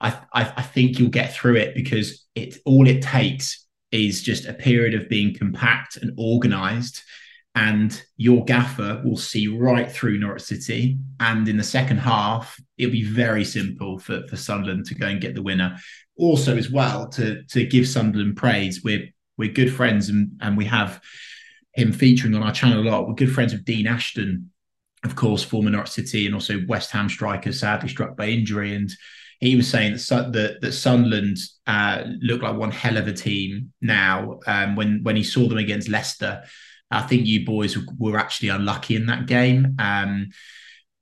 I, 0.00 0.18
I, 0.34 0.52
I 0.56 0.62
think 0.62 0.98
you'll 0.98 1.10
get 1.10 1.32
through 1.32 1.56
it 1.56 1.74
because 1.74 2.26
it 2.34 2.56
all 2.64 2.88
it 2.88 3.02
takes 3.02 3.66
is 3.92 4.22
just 4.22 4.46
a 4.46 4.54
period 4.54 4.94
of 4.94 5.08
being 5.08 5.34
compact 5.34 5.96
and 5.96 6.12
organized 6.16 7.02
and 7.54 8.02
your 8.16 8.44
gaffer 8.44 9.02
will 9.04 9.16
see 9.16 9.46
right 9.46 9.90
through 9.90 10.18
Norwich 10.18 10.42
City. 10.42 10.98
And 11.20 11.46
in 11.46 11.58
the 11.58 11.62
second 11.62 11.98
half, 11.98 12.58
it'll 12.78 12.92
be 12.92 13.04
very 13.04 13.44
simple 13.44 13.98
for, 13.98 14.26
for 14.26 14.36
Sunderland 14.36 14.86
to 14.86 14.94
go 14.94 15.06
and 15.06 15.20
get 15.20 15.34
the 15.34 15.42
winner. 15.42 15.76
Also, 16.16 16.56
as 16.56 16.70
well, 16.70 17.08
to 17.08 17.42
to 17.50 17.66
give 17.66 17.86
Sunderland 17.86 18.36
praise, 18.36 18.82
we're 18.82 19.06
we're 19.36 19.52
good 19.52 19.72
friends 19.72 20.08
and, 20.08 20.32
and 20.40 20.56
we 20.56 20.64
have 20.66 21.00
him 21.74 21.92
featuring 21.92 22.34
on 22.34 22.42
our 22.42 22.52
channel 22.52 22.82
a 22.82 22.88
lot. 22.88 23.06
We're 23.06 23.14
good 23.14 23.32
friends 23.32 23.52
with 23.52 23.64
Dean 23.64 23.86
Ashton, 23.86 24.50
of 25.04 25.16
course, 25.16 25.42
former 25.42 25.70
Norwich 25.70 25.90
City 25.90 26.26
and 26.26 26.34
also 26.34 26.60
West 26.68 26.90
Ham 26.92 27.08
striker, 27.08 27.52
sadly 27.52 27.88
struck 27.88 28.16
by 28.16 28.26
injury. 28.26 28.74
And 28.74 28.90
he 29.40 29.56
was 29.56 29.68
saying 29.68 29.94
that 29.94 30.30
that, 30.32 30.60
that 30.60 30.72
Sunderland 30.72 31.36
uh, 31.66 32.04
look 32.20 32.42
like 32.42 32.56
one 32.56 32.70
hell 32.70 32.96
of 32.96 33.08
a 33.08 33.12
team 33.12 33.72
now. 33.80 34.38
Um, 34.46 34.76
when 34.76 35.00
when 35.02 35.16
he 35.16 35.24
saw 35.24 35.48
them 35.48 35.58
against 35.58 35.88
Leicester, 35.88 36.44
I 36.90 37.02
think 37.02 37.26
you 37.26 37.44
boys 37.44 37.76
were, 37.98 38.18
actually 38.18 38.50
unlucky 38.50 38.94
in 38.94 39.06
that 39.06 39.26
game, 39.26 39.74
um, 39.80 40.28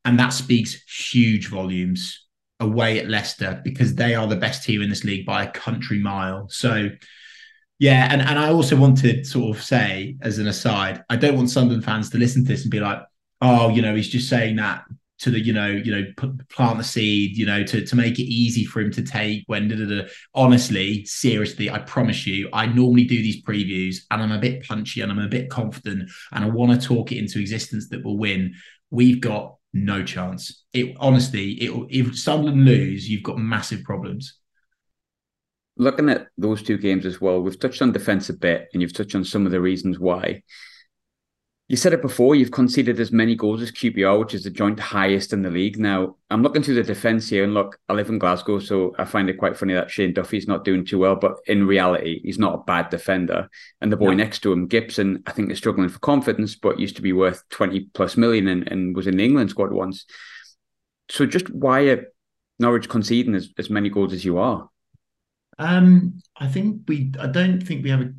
and 0.06 0.18
that 0.18 0.30
speaks 0.30 0.82
huge 1.12 1.48
volumes 1.48 2.26
away 2.60 2.98
at 2.98 3.08
Leicester 3.08 3.60
because 3.62 3.94
they 3.94 4.14
are 4.14 4.26
the 4.26 4.36
best 4.36 4.64
team 4.64 4.80
in 4.80 4.88
this 4.88 5.04
league 5.04 5.26
by 5.26 5.44
a 5.44 5.50
country 5.50 5.98
mile. 5.98 6.48
So. 6.48 6.90
Yeah, 7.82 8.08
and, 8.10 8.20
and 8.20 8.38
I 8.38 8.50
also 8.50 8.76
want 8.76 8.98
to 8.98 9.24
sort 9.24 9.56
of 9.56 9.62
say, 9.62 10.18
as 10.20 10.36
an 10.36 10.46
aside, 10.46 11.02
I 11.08 11.16
don't 11.16 11.34
want 11.34 11.48
Sunderland 11.48 11.82
fans 11.82 12.10
to 12.10 12.18
listen 12.18 12.44
to 12.44 12.48
this 12.48 12.60
and 12.60 12.70
be 12.70 12.78
like, 12.78 13.00
oh, 13.40 13.68
you 13.70 13.82
know, 13.82 13.94
he's 13.94 14.08
just 14.08 14.28
saying 14.28 14.56
that 14.56 14.84
to 15.20 15.30
the 15.30 15.38
you 15.38 15.52
know 15.52 15.66
you 15.68 15.92
know 15.92 16.04
put, 16.16 16.48
plant 16.48 16.78
the 16.78 16.84
seed 16.84 17.36
you 17.36 17.46
know 17.46 17.62
to 17.62 17.84
to 17.84 17.94
make 17.94 18.18
it 18.18 18.24
easy 18.24 18.64
for 18.64 18.80
him 18.80 18.90
to 18.90 19.02
take 19.02 19.44
when 19.46 19.68
da, 19.68 19.76
da, 19.76 19.84
da. 19.84 20.08
honestly 20.34 21.04
seriously 21.04 21.70
i 21.70 21.78
promise 21.78 22.26
you 22.26 22.48
i 22.52 22.66
normally 22.66 23.04
do 23.04 23.16
these 23.16 23.42
previews 23.44 23.96
and 24.10 24.22
i'm 24.22 24.32
a 24.32 24.38
bit 24.38 24.66
punchy 24.66 25.02
and 25.02 25.12
i'm 25.12 25.18
a 25.18 25.28
bit 25.28 25.50
confident 25.50 26.10
and 26.32 26.44
i 26.44 26.48
want 26.48 26.72
to 26.72 26.86
talk 26.86 27.12
it 27.12 27.18
into 27.18 27.38
existence 27.38 27.88
that 27.88 28.02
we'll 28.04 28.16
win. 28.16 28.54
We've 28.92 29.20
got 29.20 29.54
no 29.72 30.02
chance. 30.02 30.64
It 30.72 30.96
honestly 30.98 31.52
it 31.52 31.86
if 31.90 32.18
sunderland 32.18 32.64
lose 32.64 33.08
you've 33.08 33.22
got 33.22 33.38
massive 33.38 33.84
problems. 33.84 34.36
Looking 35.76 36.10
at 36.10 36.26
those 36.36 36.62
two 36.62 36.76
games 36.76 37.06
as 37.06 37.20
well 37.20 37.40
we've 37.40 37.58
touched 37.58 37.82
on 37.82 37.92
defense 37.92 38.30
a 38.30 38.34
bit 38.34 38.68
and 38.72 38.82
you've 38.82 38.92
touched 38.92 39.14
on 39.14 39.24
some 39.24 39.46
of 39.46 39.52
the 39.52 39.60
reasons 39.60 39.98
why 39.98 40.42
you 41.70 41.76
said 41.76 41.92
it 41.92 42.02
before, 42.02 42.34
you've 42.34 42.50
conceded 42.50 42.98
as 42.98 43.12
many 43.12 43.36
goals 43.36 43.62
as 43.62 43.70
QPR, 43.70 44.18
which 44.18 44.34
is 44.34 44.42
the 44.42 44.50
joint 44.50 44.80
highest 44.80 45.32
in 45.32 45.42
the 45.42 45.50
league. 45.50 45.78
Now, 45.78 46.16
I'm 46.28 46.42
looking 46.42 46.64
through 46.64 46.74
the 46.74 46.82
defence 46.82 47.28
here, 47.28 47.44
and 47.44 47.54
look, 47.54 47.78
I 47.88 47.92
live 47.92 48.08
in 48.08 48.18
Glasgow, 48.18 48.58
so 48.58 48.92
I 48.98 49.04
find 49.04 49.30
it 49.30 49.38
quite 49.38 49.56
funny 49.56 49.74
that 49.74 49.88
Shane 49.88 50.12
Duffy's 50.12 50.48
not 50.48 50.64
doing 50.64 50.84
too 50.84 50.98
well, 50.98 51.14
but 51.14 51.36
in 51.46 51.68
reality, 51.68 52.22
he's 52.24 52.40
not 52.40 52.54
a 52.54 52.64
bad 52.64 52.90
defender. 52.90 53.48
And 53.80 53.92
the 53.92 53.96
boy 53.96 54.08
no. 54.08 54.14
next 54.14 54.40
to 54.40 54.52
him, 54.52 54.66
Gibson, 54.66 55.22
I 55.26 55.30
think 55.30 55.52
is 55.52 55.58
struggling 55.58 55.88
for 55.88 56.00
confidence, 56.00 56.56
but 56.56 56.80
used 56.80 56.96
to 56.96 57.02
be 57.02 57.12
worth 57.12 57.48
20 57.50 57.88
plus 57.94 58.16
million 58.16 58.48
and, 58.48 58.66
and 58.66 58.96
was 58.96 59.06
in 59.06 59.16
the 59.16 59.24
England 59.24 59.50
squad 59.50 59.70
once. 59.70 60.06
So 61.08 61.24
just 61.24 61.48
why 61.50 61.82
are 61.82 62.12
Norwich 62.58 62.88
conceding 62.88 63.36
as, 63.36 63.48
as 63.58 63.70
many 63.70 63.90
goals 63.90 64.12
as 64.12 64.24
you 64.24 64.38
are? 64.38 64.68
Um, 65.56 66.20
I 66.36 66.48
think 66.48 66.82
we 66.88 67.12
I 67.20 67.28
don't 67.28 67.60
think 67.60 67.84
we 67.84 67.90
have 67.90 68.00
a 68.00 68.12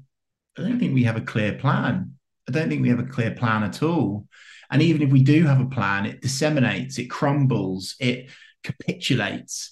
I 0.58 0.62
don't 0.62 0.80
think 0.80 0.94
we 0.94 1.04
have 1.04 1.18
a 1.18 1.22
clear 1.22 1.52
plan. 1.52 2.14
I 2.48 2.52
don't 2.52 2.70
think 2.70 2.82
we 2.82 2.90
have 2.90 3.00
a 3.00 3.04
clear 3.04 3.32
plan 3.32 3.64
at 3.64 3.84
all. 3.84 4.28
And 4.70 4.82
even 4.82 5.02
if 5.02 5.12
we 5.12 5.24
do 5.24 5.46
have 5.46 5.60
a 5.60 5.66
plan, 5.66 6.06
it 6.06 6.22
disseminates, 6.22 6.98
it 6.98 7.10
crumbles, 7.10 7.96
it 8.00 8.30
capitulates. 8.64 9.72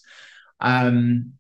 Um, 0.60 1.34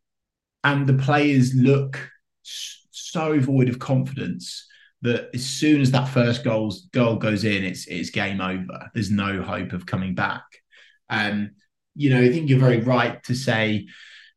and 0.63 0.87
the 0.87 0.93
players 0.93 1.53
look 1.53 2.09
so 2.41 3.39
void 3.39 3.69
of 3.69 3.79
confidence 3.79 4.65
that 5.01 5.29
as 5.33 5.45
soon 5.45 5.81
as 5.81 5.91
that 5.91 6.07
first 6.07 6.43
goals, 6.43 6.87
goal 6.91 7.15
goes 7.15 7.43
in, 7.43 7.63
it's 7.63 7.87
it's 7.87 8.09
game 8.09 8.41
over. 8.41 8.89
There's 8.93 9.11
no 9.11 9.41
hope 9.41 9.73
of 9.73 9.85
coming 9.85 10.15
back. 10.15 10.43
Um, 11.09 11.51
you 11.95 12.09
know, 12.09 12.21
I 12.21 12.29
think 12.29 12.49
you're 12.49 12.59
very 12.59 12.79
right 12.79 13.21
to 13.23 13.35
say 13.35 13.87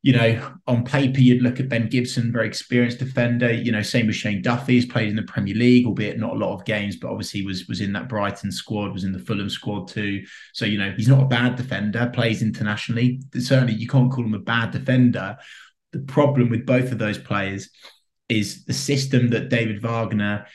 you 0.02 0.12
know, 0.12 0.54
on 0.66 0.84
paper, 0.84 1.20
you'd 1.20 1.42
look 1.42 1.60
at 1.60 1.68
Ben 1.68 1.88
Gibson, 1.88 2.32
very 2.32 2.48
experienced 2.48 2.98
defender. 2.98 3.52
You 3.52 3.70
know, 3.70 3.82
same 3.82 4.08
with 4.08 4.16
Shane 4.16 4.42
Duffy. 4.42 4.74
He's 4.74 4.86
played 4.86 5.08
in 5.08 5.14
the 5.14 5.22
Premier 5.22 5.54
League, 5.54 5.86
albeit 5.86 6.18
not 6.18 6.32
a 6.32 6.38
lot 6.38 6.54
of 6.54 6.64
games, 6.64 6.96
but 6.96 7.10
obviously 7.10 7.46
was 7.46 7.68
was 7.68 7.80
in 7.80 7.92
that 7.92 8.08
Brighton 8.08 8.50
squad, 8.50 8.92
was 8.92 9.04
in 9.04 9.12
the 9.12 9.20
Fulham 9.20 9.48
squad 9.48 9.86
too. 9.86 10.24
So 10.54 10.64
you 10.64 10.76
know, 10.76 10.92
he's 10.96 11.08
not 11.08 11.22
a 11.22 11.28
bad 11.28 11.54
defender. 11.54 12.10
Plays 12.12 12.42
internationally. 12.42 13.22
Certainly, 13.32 13.74
you 13.74 13.86
can't 13.86 14.10
call 14.10 14.24
him 14.24 14.34
a 14.34 14.40
bad 14.40 14.72
defender. 14.72 15.36
The 15.92 16.00
problem 16.00 16.50
with 16.50 16.66
both 16.66 16.90
of 16.90 16.98
those 16.98 17.18
players 17.18 17.70
is 18.28 18.64
the 18.64 18.72
system 18.72 19.28
that 19.28 19.50
David 19.50 19.82
Wagner 19.82 20.46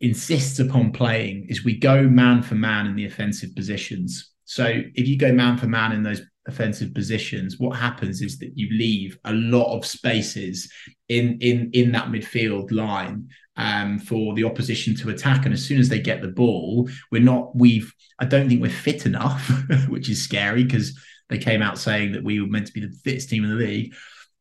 insists 0.00 0.58
upon 0.58 0.92
playing. 0.92 1.46
Is 1.50 1.62
we 1.62 1.78
go 1.78 2.02
man 2.04 2.42
for 2.42 2.54
man 2.54 2.86
in 2.86 2.96
the 2.96 3.04
offensive 3.04 3.54
positions. 3.54 4.32
So 4.46 4.64
if 4.64 5.06
you 5.06 5.18
go 5.18 5.32
man 5.32 5.58
for 5.58 5.66
man 5.66 5.92
in 5.92 6.02
those 6.02 6.22
offensive 6.46 6.94
positions, 6.94 7.58
what 7.58 7.76
happens 7.76 8.22
is 8.22 8.38
that 8.38 8.56
you 8.56 8.68
leave 8.70 9.18
a 9.24 9.32
lot 9.32 9.76
of 9.76 9.86
spaces 9.86 10.70
in 11.08 11.38
in 11.40 11.70
in 11.72 11.92
that 11.92 12.08
midfield 12.08 12.70
line 12.72 13.28
um, 13.56 13.98
for 13.98 14.34
the 14.34 14.44
opposition 14.44 14.94
to 14.96 15.10
attack. 15.10 15.44
And 15.44 15.54
as 15.54 15.64
soon 15.64 15.78
as 15.78 15.88
they 15.88 16.00
get 16.00 16.22
the 16.22 16.28
ball, 16.28 16.88
we're 17.10 17.22
not 17.22 17.56
we've 17.56 17.92
I 18.18 18.24
don't 18.24 18.48
think 18.48 18.62
we're 18.62 18.70
fit 18.70 19.06
enough, 19.06 19.50
which 19.88 20.08
is 20.08 20.22
scary 20.22 20.64
because 20.64 20.98
they 21.28 21.38
came 21.38 21.62
out 21.62 21.78
saying 21.78 22.12
that 22.12 22.24
we 22.24 22.40
were 22.40 22.46
meant 22.46 22.68
to 22.68 22.72
be 22.72 22.80
the 22.80 22.96
fittest 23.04 23.28
team 23.28 23.44
in 23.44 23.50
the 23.50 23.56
league 23.56 23.94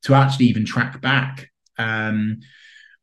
to 0.03 0.13
actually 0.13 0.45
even 0.45 0.65
track 0.65 1.01
back. 1.01 1.49
Um, 1.77 2.39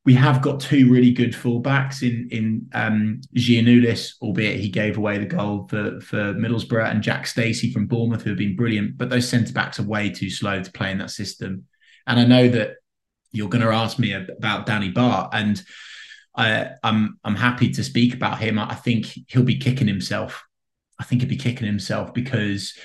we 0.05 0.15
have 0.15 0.43
got 0.43 0.61
two 0.61 0.91
really 0.91 1.13
good 1.13 1.33
fullbacks 1.33 2.03
in 2.03 2.29
in 2.31 2.69
um, 2.75 3.21
Giannoulis, 3.37 4.15
albeit 4.21 4.59
he 4.59 4.69
gave 4.69 4.97
away 4.97 5.19
the 5.19 5.27
goal 5.27 5.69
for 5.69 6.01
for 6.01 6.35
Middlesbrough, 6.35 6.91
and 6.91 7.03
Jack 7.03 7.27
Stacey 7.27 7.73
from 7.73 7.87
Bournemouth, 7.87 8.23
who 8.23 8.31
have 8.31 8.39
been 8.39 8.57
brilliant. 8.57 8.99
But 8.99 9.11
those 9.11 9.29
centre 9.29 9.53
backs 9.53 9.79
are 9.79 9.85
way 9.85 10.11
too 10.11 10.31
slow 10.31 10.61
to 10.61 10.73
play 10.73 10.91
in 10.91 10.99
that 10.99 11.11
system. 11.11 11.67
And 12.07 12.19
I 12.19 12.25
know 12.25 12.49
that 12.49 12.77
you're 13.31 13.49
going 13.49 13.65
to 13.65 13.73
ask 13.73 13.99
me 13.99 14.13
about 14.13 14.67
Danny 14.67 14.91
Batth, 14.91 15.31
and 15.33 15.63
I, 16.37 16.71
I'm 16.83 17.19
I'm 17.23 17.37
happy 17.37 17.71
to 17.71 17.85
speak 17.85 18.13
about 18.13 18.39
him. 18.39 18.59
I 18.59 18.75
think 18.75 19.07
he'll 19.29 19.45
be 19.45 19.59
kicking 19.59 19.87
himself. 19.87 20.43
I 20.99 21.05
think 21.05 21.23
he'll 21.23 21.29
be 21.29 21.37
kicking 21.37 21.67
himself 21.67 22.13
because 22.13 22.77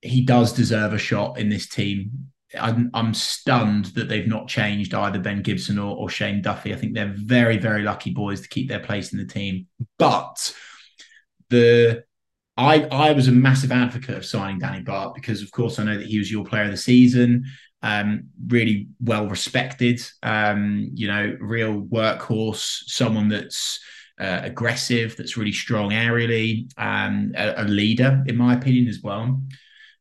he 0.00 0.22
does 0.22 0.54
deserve 0.54 0.94
a 0.94 0.98
shot 0.98 1.38
in 1.38 1.50
this 1.50 1.68
team. 1.68 2.30
I'm, 2.58 2.90
I'm, 2.94 3.14
stunned 3.14 3.86
that 3.86 4.08
they've 4.08 4.26
not 4.26 4.48
changed 4.48 4.94
either 4.94 5.18
Ben 5.18 5.42
Gibson 5.42 5.78
or, 5.78 5.96
or, 5.96 6.08
Shane 6.08 6.42
Duffy. 6.42 6.72
I 6.72 6.76
think 6.76 6.94
they're 6.94 7.14
very, 7.16 7.58
very 7.58 7.82
lucky 7.82 8.10
boys 8.10 8.40
to 8.40 8.48
keep 8.48 8.68
their 8.68 8.80
place 8.80 9.12
in 9.12 9.18
the 9.18 9.24
team. 9.24 9.66
But 9.98 10.54
the 11.48 12.04
I 12.56 12.82
I 12.90 13.12
was 13.12 13.28
a 13.28 13.32
massive 13.32 13.72
advocate 13.72 14.16
of 14.16 14.24
signing 14.24 14.58
Danny 14.58 14.82
Batth 14.82 15.14
because, 15.14 15.42
of 15.42 15.50
course, 15.50 15.78
I 15.78 15.84
know 15.84 15.96
that 15.96 16.06
he 16.06 16.18
was 16.18 16.30
your 16.30 16.44
player 16.44 16.64
of 16.64 16.70
the 16.70 16.76
season. 16.76 17.44
Um, 17.82 18.24
really 18.48 18.88
well 19.00 19.28
respected. 19.28 20.00
Um, 20.22 20.90
you 20.94 21.08
know, 21.08 21.36
real 21.40 21.82
workhorse, 21.82 22.82
someone 22.86 23.28
that's 23.28 23.80
uh, 24.20 24.40
aggressive, 24.42 25.16
that's 25.16 25.38
really 25.38 25.52
strong 25.52 25.90
aerially, 25.90 26.70
um, 26.76 27.32
a, 27.34 27.62
a 27.62 27.64
leader, 27.64 28.22
in 28.26 28.36
my 28.36 28.54
opinion, 28.54 28.86
as 28.86 29.00
well. 29.02 29.40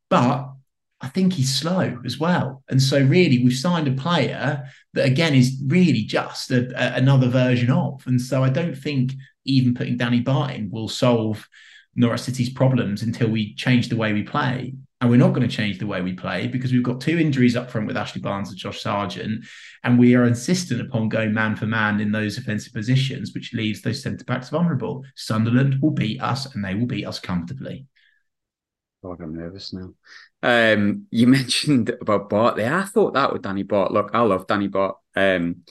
But 0.09 0.49
I 1.01 1.07
think 1.07 1.33
he's 1.33 1.57
slow 1.57 1.97
as 2.05 2.19
well. 2.19 2.63
And 2.69 2.81
so, 2.81 3.01
really, 3.01 3.43
we've 3.43 3.53
signed 3.53 3.87
a 3.87 3.93
player 3.93 4.69
that, 4.93 5.05
again, 5.05 5.33
is 5.33 5.61
really 5.67 6.03
just 6.03 6.51
a, 6.51 6.67
a, 6.75 6.97
another 6.97 7.29
version 7.29 7.71
of. 7.71 8.03
And 8.05 8.21
so, 8.21 8.43
I 8.43 8.49
don't 8.49 8.77
think 8.77 9.13
even 9.45 9.73
putting 9.73 9.97
Danny 9.97 10.21
Batth 10.21 10.55
in 10.55 10.69
will 10.69 10.89
solve 10.89 11.47
Norwich 11.95 12.21
City's 12.21 12.49
problems 12.49 13.01
until 13.01 13.29
we 13.29 13.55
change 13.55 13.89
the 13.89 13.95
way 13.95 14.13
we 14.13 14.23
play. 14.23 14.73
And 15.01 15.09
we're 15.09 15.15
not 15.15 15.33
going 15.33 15.47
to 15.47 15.55
change 15.55 15.79
the 15.79 15.87
way 15.87 16.01
we 16.01 16.11
play 16.11 16.47
because 16.47 16.73
we've 16.73 16.83
got 16.83 16.99
two 16.99 17.17
injuries 17.17 17.55
up 17.55 17.71
front 17.71 17.87
with 17.87 17.95
Ashley 17.95 18.19
Barnes 18.19 18.49
and 18.49 18.57
Josh 18.57 18.81
Sargent. 18.81 19.45
And 19.85 19.97
we 19.97 20.13
are 20.15 20.25
insistent 20.25 20.81
upon 20.81 21.07
going 21.07 21.33
man 21.33 21.55
for 21.55 21.65
man 21.67 22.01
in 22.01 22.11
those 22.11 22.37
offensive 22.37 22.73
positions, 22.73 23.33
which 23.33 23.53
leaves 23.53 23.81
those 23.81 24.03
centre 24.03 24.25
backs 24.25 24.49
vulnerable. 24.49 25.05
Sunderland 25.15 25.81
will 25.81 25.91
beat 25.91 26.21
us 26.21 26.53
and 26.53 26.63
they 26.63 26.75
will 26.75 26.85
beat 26.85 27.05
us 27.05 27.17
comfortably. 27.17 27.85
God, 29.03 29.21
I'm 29.21 29.35
nervous 29.35 29.73
now. 29.73 29.93
Um, 30.43 31.07
you 31.11 31.27
mentioned 31.27 31.89
about 32.01 32.29
Bartley. 32.29 32.65
I 32.65 32.83
thought 32.83 33.13
that 33.13 33.31
with 33.31 33.41
Danny 33.41 33.63
Batth. 33.63 33.91
Look, 33.91 34.11
I 34.13 34.21
love 34.21 34.47
Danny 34.47 34.67
Batth. 34.67 34.95
Um, 35.15 35.63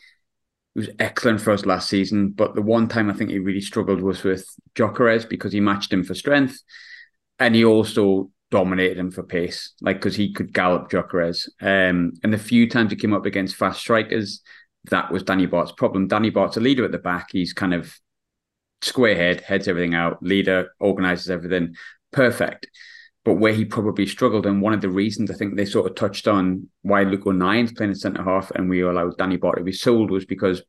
he 0.75 0.81
was 0.81 0.91
excellent 0.99 1.41
for 1.41 1.53
us 1.53 1.67
last 1.67 1.89
season, 1.89 2.31
but 2.31 2.55
the 2.55 2.63
one 2.63 2.89
time 2.89 3.11
I 3.11 3.15
think 3.15 3.31
he 3.31 3.39
really 3.39 3.61
struggled 3.61 4.01
was 4.01 4.23
with 4.23 4.47
Gyökeres 4.75 5.29
because 5.29 5.53
he 5.53 5.61
matched 5.61 5.93
him 5.93 6.05
for 6.05 6.15
strength, 6.15 6.63
and 7.39 7.55
he 7.55 7.65
also 7.65 8.31
dominated 8.51 8.97
him 8.99 9.11
for 9.11 9.23
pace, 9.23 9.75
like 9.81 9.97
because 9.97 10.17
he 10.17 10.33
could 10.33 10.55
gallop 10.55 10.91
Gyökeres. 10.91 11.49
Um, 11.61 12.13
and 12.23 12.33
the 12.33 12.39
few 12.39 12.69
times 12.69 12.91
he 12.91 12.97
came 12.97 13.13
up 13.13 13.27
against 13.27 13.57
fast 13.57 13.81
strikers, 13.81 14.41
that 14.91 15.13
was 15.13 15.23
Danny 15.23 15.47
Batth's 15.47 15.73
problem. 15.73 16.07
Danny 16.09 16.31
Batth's 16.31 16.57
a 16.57 16.61
leader 16.61 16.85
at 16.85 16.93
the 16.93 16.99
back. 16.99 17.29
He's 17.33 17.53
kind 17.53 17.75
of 17.75 17.95
square 18.81 19.17
head, 19.17 19.41
heads 19.41 19.69
everything 19.69 19.95
out, 19.95 20.23
leader, 20.23 20.71
organizes 20.79 21.29
everything, 21.29 21.75
perfect 22.13 22.69
but 23.29 23.35
where 23.35 23.53
he 23.53 23.67
probably 23.67 24.07
struggled. 24.07 24.47
And 24.47 24.63
one 24.63 24.73
of 24.73 24.81
the 24.81 24.89
reasons 24.89 25.31
I 25.31 25.35
think 25.35 25.55
they 25.55 25.67
sort 25.67 25.87
of 25.87 25.95
touched 25.95 26.27
on 26.27 26.67
why 26.81 27.03
Luke 27.03 27.27
O'Nien's 27.27 27.73
playing 27.73 27.91
at 27.91 27.99
centre 27.99 28.23
half 28.23 28.51
and 28.53 28.71
we 28.71 28.81
allowed 28.81 29.19
Danny 29.19 29.37
Batth 29.37 29.57
to 29.57 29.65
be 29.65 29.71
sold 29.71 30.11
was 30.11 30.25
because 30.25 30.63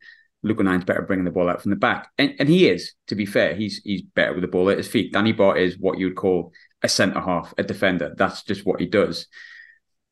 Luke 0.44 0.60
O'Nien's 0.60 0.84
better 0.84 1.04
bringing 1.04 1.24
the 1.24 1.32
ball 1.32 1.50
out 1.50 1.62
from 1.62 1.70
the 1.70 1.78
back. 1.78 2.10
And, 2.18 2.36
and 2.38 2.50
he 2.50 2.68
is, 2.68 2.96
to 3.08 3.16
be 3.16 3.26
fair, 3.26 3.56
he's 3.56 3.78
he's 3.86 4.02
better 4.02 4.34
with 4.34 4.42
the 4.42 4.50
ball 4.50 4.70
at 4.70 4.76
his 4.76 4.90
feet. 4.90 5.14
Danny 5.14 5.32
Batth 5.32 5.56
is 5.56 5.80
what 5.80 6.00
you'd 6.00 6.18
call 6.18 6.52
a 6.84 6.90
centre 6.90 7.22
half, 7.22 7.54
a 7.58 7.64
defender. 7.64 8.14
That's 8.18 8.44
just 8.44 8.66
what 8.66 8.82
he 8.82 8.88
does. 8.88 9.28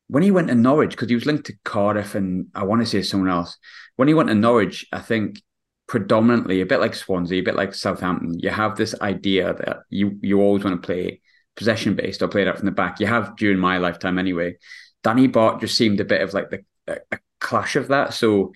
When 0.06 0.22
he 0.22 0.30
went 0.30 0.48
to 0.48 0.54
Norwich, 0.54 0.92
because 0.92 1.10
he 1.10 1.16
was 1.16 1.26
linked 1.26 1.44
to 1.48 1.58
Cardiff 1.66 2.14
and 2.14 2.46
I 2.54 2.64
want 2.64 2.80
to 2.80 2.86
say 2.86 3.02
someone 3.02 3.28
else. 3.28 3.58
When 3.96 4.08
he 4.08 4.14
went 4.14 4.30
to 4.30 4.34
Norwich, 4.34 4.86
I 4.90 5.00
think 5.00 5.42
predominantly 5.86 6.62
a 6.62 6.66
bit 6.66 6.80
like 6.80 6.94
Swansea, 6.94 7.42
a 7.42 7.44
bit 7.44 7.56
like 7.56 7.74
Southampton, 7.74 8.38
you 8.38 8.48
have 8.48 8.74
this 8.76 8.98
idea 9.02 9.52
that 9.52 9.80
you 9.90 10.18
you 10.22 10.40
always 10.40 10.64
want 10.64 10.80
to 10.80 10.86
play 10.86 11.20
possession 11.58 11.94
based 11.94 12.22
or 12.22 12.28
played 12.28 12.48
out 12.48 12.56
from 12.56 12.66
the 12.66 12.72
back. 12.72 13.00
You 13.00 13.06
have 13.06 13.36
during 13.36 13.58
my 13.58 13.76
lifetime 13.76 14.18
anyway. 14.18 14.56
Danny 15.02 15.28
Batth 15.28 15.60
just 15.60 15.76
seemed 15.76 16.00
a 16.00 16.04
bit 16.04 16.22
of 16.22 16.32
like 16.32 16.48
the 16.48 16.64
a, 16.86 16.96
a 17.12 17.18
clash 17.40 17.76
of 17.76 17.88
that. 17.88 18.14
So 18.14 18.52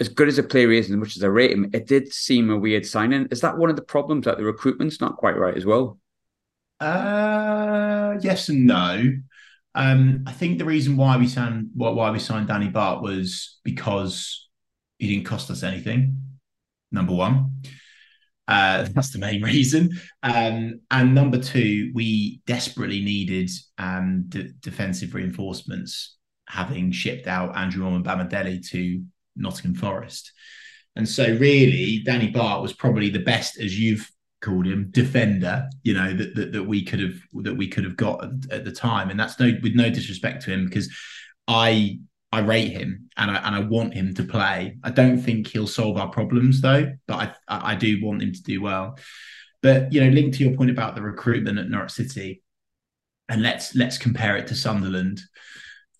as 0.00 0.08
good 0.08 0.28
as 0.28 0.38
a 0.38 0.42
player 0.42 0.70
is, 0.70 0.90
and 0.90 1.00
much 1.00 1.16
as 1.16 1.24
I 1.24 1.28
rate 1.28 1.52
him, 1.52 1.70
it 1.72 1.86
did 1.86 2.12
seem 2.12 2.50
a 2.50 2.58
weird 2.58 2.86
signing. 2.86 3.28
Is 3.30 3.40
that 3.40 3.58
one 3.58 3.70
of 3.70 3.76
the 3.76 3.82
problems 3.82 4.24
that 4.26 4.38
the 4.38 4.44
recruitment's 4.44 5.00
not 5.00 5.16
quite 5.16 5.36
right 5.36 5.56
as 5.56 5.66
well? 5.66 5.98
Uh, 6.80 8.16
yes 8.20 8.48
and 8.48 8.66
no. 8.66 9.12
Um, 9.76 10.24
I 10.26 10.32
think 10.32 10.58
the 10.58 10.64
reason 10.64 10.96
why 10.96 11.16
we 11.16 11.26
signed 11.26 11.70
why 11.74 12.10
we 12.10 12.18
signed 12.20 12.48
Danny 12.48 12.68
Batth 12.68 13.02
was 13.02 13.58
because 13.64 14.48
he 14.98 15.08
didn't 15.08 15.26
cost 15.26 15.50
us 15.50 15.62
anything. 15.62 16.20
Number 16.92 17.12
one. 17.12 17.62
Uh, 18.46 18.86
that's 18.92 19.10
the 19.10 19.18
main 19.18 19.42
reason. 19.42 19.90
Um, 20.22 20.80
and 20.90 21.14
number 21.14 21.38
two, 21.38 21.90
we 21.94 22.42
desperately 22.46 23.00
needed 23.00 23.50
um, 23.78 24.24
d- 24.28 24.52
defensive 24.60 25.14
reinforcements, 25.14 26.16
having 26.48 26.92
shipped 26.92 27.26
out 27.26 27.56
Andrew 27.56 27.84
Omobamidele 27.84 28.66
to 28.70 29.02
Nottingham 29.36 29.74
Forest. 29.74 30.32
And 30.96 31.08
so, 31.08 31.24
really, 31.24 32.02
Danny 32.04 32.30
Batth 32.30 32.62
was 32.62 32.72
probably 32.72 33.10
the 33.10 33.18
best, 33.18 33.58
as 33.58 33.78
you've 33.78 34.08
called 34.40 34.66
him, 34.66 34.88
defender. 34.90 35.68
You 35.82 35.94
know 35.94 36.14
that 36.14 36.34
that, 36.36 36.52
that 36.52 36.62
we 36.62 36.84
could 36.84 37.00
have 37.00 37.14
that 37.42 37.56
we 37.56 37.66
could 37.66 37.84
have 37.84 37.96
got 37.96 38.22
at, 38.22 38.30
at 38.52 38.64
the 38.64 38.70
time. 38.70 39.10
And 39.10 39.18
that's 39.18 39.40
no 39.40 39.52
with 39.62 39.74
no 39.74 39.90
disrespect 39.90 40.44
to 40.44 40.52
him 40.52 40.66
because 40.66 40.94
I 41.48 41.98
I 42.34 42.40
rate 42.40 42.72
him 42.72 43.08
and 43.16 43.30
I 43.30 43.36
and 43.36 43.54
I 43.54 43.60
want 43.60 43.94
him 43.94 44.12
to 44.14 44.24
play. 44.24 44.76
I 44.82 44.90
don't 44.90 45.18
think 45.18 45.46
he'll 45.46 45.68
solve 45.68 45.96
our 45.96 46.08
problems 46.08 46.60
though, 46.60 46.92
but 47.06 47.36
I 47.48 47.72
I 47.72 47.74
do 47.76 48.04
want 48.04 48.22
him 48.22 48.32
to 48.32 48.42
do 48.42 48.60
well. 48.60 48.98
But 49.62 49.92
you 49.92 50.00
know, 50.00 50.10
linked 50.10 50.36
to 50.38 50.44
your 50.44 50.56
point 50.56 50.70
about 50.70 50.96
the 50.96 51.02
recruitment 51.02 51.58
at 51.58 51.70
Norwich 51.70 51.92
City, 51.92 52.42
and 53.28 53.40
let's 53.40 53.76
let's 53.76 53.98
compare 53.98 54.36
it 54.36 54.48
to 54.48 54.56
Sunderland. 54.56 55.20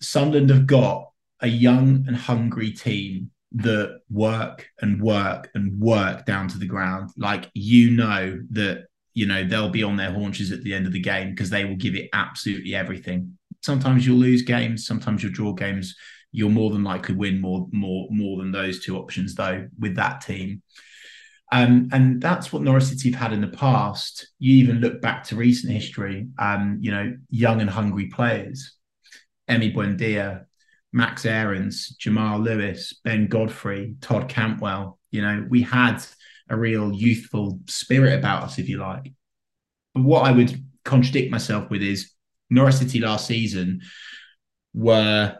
Sunderland 0.01 0.49
have 0.49 0.67
got 0.67 1.09
a 1.39 1.47
young 1.47 2.03
and 2.05 2.17
hungry 2.17 2.71
team 2.71 3.31
that 3.53 4.01
work 4.09 4.67
and 4.81 5.01
work 5.01 5.49
and 5.55 5.79
work 5.79 6.25
down 6.25 6.49
to 6.49 6.57
the 6.57 6.65
ground. 6.65 7.11
Like 7.17 7.49
you 7.53 7.91
know 7.91 8.41
that 8.51 8.87
you 9.13 9.25
know 9.25 9.45
they'll 9.45 9.69
be 9.69 9.83
on 9.83 9.95
their 9.95 10.11
haunches 10.11 10.51
at 10.51 10.63
the 10.63 10.73
end 10.73 10.85
of 10.85 10.91
the 10.91 10.99
game 10.99 11.29
because 11.29 11.49
they 11.49 11.63
will 11.63 11.77
give 11.77 11.95
it 11.95 12.09
absolutely 12.11 12.75
everything. 12.75 13.37
Sometimes 13.61 14.05
you'll 14.05 14.17
lose 14.17 14.41
games, 14.41 14.85
sometimes 14.85 15.23
you'll 15.23 15.31
draw 15.31 15.53
games 15.53 15.95
you'll 16.35 16.49
more 16.49 16.69
than 16.69 16.83
likely 16.83 17.15
win 17.15 17.39
more 17.39 17.67
more 17.71 18.07
more 18.11 18.37
than 18.37 18.51
those 18.51 18.83
two 18.83 18.97
options 18.97 19.35
though 19.35 19.67
with 19.79 19.95
that 19.95 20.21
team. 20.21 20.61
Um, 21.51 21.89
and 21.93 22.21
that's 22.21 22.51
what 22.51 22.63
Norwich 22.63 22.85
City 22.85 23.11
have 23.11 23.19
had 23.21 23.33
in 23.33 23.39
the 23.39 23.47
past. 23.47 24.27
You 24.39 24.55
even 24.57 24.81
look 24.81 24.99
back 24.99 25.23
to 25.25 25.35
recent 25.35 25.71
history, 25.71 26.27
um, 26.39 26.79
you 26.81 26.91
know, 26.91 27.15
young 27.29 27.61
and 27.61 27.69
hungry 27.69 28.07
players. 28.07 28.73
Emi 29.49 29.73
Buendia, 29.73 30.45
Max 30.91 31.23
Aarons, 31.25 31.95
Jamal 31.99 32.39
Lewis, 32.39 32.99
Ben 33.03 33.27
Godfrey, 33.27 33.95
Todd 34.01 34.27
Cantwell. 34.27 34.99
You 35.11 35.21
know, 35.21 35.45
we 35.47 35.61
had 35.61 36.03
a 36.49 36.57
real 36.57 36.91
youthful 36.91 37.59
spirit 37.67 38.17
about 38.17 38.43
us, 38.43 38.57
if 38.57 38.67
you 38.67 38.79
like. 38.79 39.13
But 39.93 40.03
what 40.03 40.25
I 40.25 40.31
would 40.31 40.61
contradict 40.83 41.31
myself 41.31 41.69
with 41.69 41.83
is 41.83 42.11
Norwich 42.49 42.75
City 42.75 42.99
last 42.99 43.27
season 43.27 43.81
were 44.73 45.37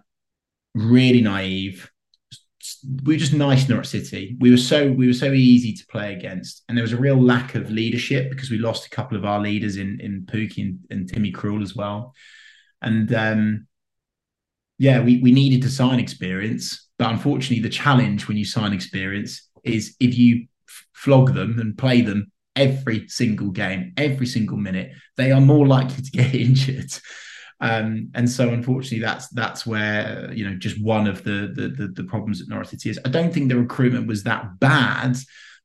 really 0.76 1.22
naive. 1.22 1.90
We 3.04 3.16
were 3.16 3.20
just 3.20 3.34
nice 3.34 3.68
Norwich 3.68 3.88
City. 3.88 4.36
We 4.40 4.52
were 4.52 4.58
so 4.58 4.92
we 4.92 5.08
were 5.08 5.14
so 5.14 5.32
easy 5.32 5.74
to 5.74 5.88
play 5.88 6.14
against, 6.14 6.64
and 6.68 6.78
there 6.78 6.84
was 6.84 6.94
a 6.94 6.98
real 6.98 7.20
lack 7.20 7.56
of 7.56 7.72
leadership 7.72 8.30
because 8.30 8.52
we 8.52 8.58
lost 8.58 8.86
a 8.86 8.90
couple 8.90 9.18
of 9.18 9.26
our 9.26 9.40
leaders 9.40 9.78
in 9.78 10.00
in 10.02 10.26
Pukki 10.26 10.62
and, 10.62 10.80
and 10.90 11.10
Timmy 11.10 11.32
Krul 11.32 11.64
as 11.64 11.76
well. 11.76 12.14
And 12.82 13.12
um, 13.14 13.68
yeah, 14.78 15.00
we 15.00 15.20
we 15.22 15.32
needed 15.32 15.62
to 15.64 15.70
sign 15.70 16.00
experience, 16.00 16.88
but 17.00 17.12
unfortunately, 17.12 17.62
the 17.62 17.70
challenge 17.70 18.28
when 18.28 18.38
you 18.38 18.46
sign 18.46 18.74
experience 18.74 19.50
is 19.64 19.96
if 20.00 20.18
you 20.18 20.48
flog 20.94 21.34
them 21.34 21.60
and 21.60 21.78
play 21.78 22.02
them 22.02 22.32
every 22.56 23.08
single 23.08 23.50
game, 23.50 23.94
every 23.98 24.26
single 24.26 24.58
minute, 24.58 24.92
they 25.18 25.32
are 25.32 25.42
more 25.42 25.68
likely 25.68 26.04
to 26.04 26.12
get 26.12 26.36
injured. 26.36 26.92
Um, 27.62 28.12
and 28.13 28.30
so, 28.30 28.50
unfortunately, 28.50 29.00
that's 29.00 29.30
that's 29.30 29.65
where 29.65 30.32
you 30.34 30.50
know 30.50 30.56
just 30.56 30.82
one 30.84 31.08
of 31.08 31.24
the, 31.24 31.52
the 31.54 31.70
the, 31.70 31.88
the 31.88 32.04
problems 32.04 32.41
at 32.41 32.48
Norwich 32.48 32.70
City 32.70 32.89
is. 32.89 33.00
I 33.06 33.10
don't 33.10 33.34
think 33.34 33.50
the 33.50 33.58
recruitment 33.58 34.08
was 34.08 34.24
that 34.24 34.60
bad, 34.60 35.15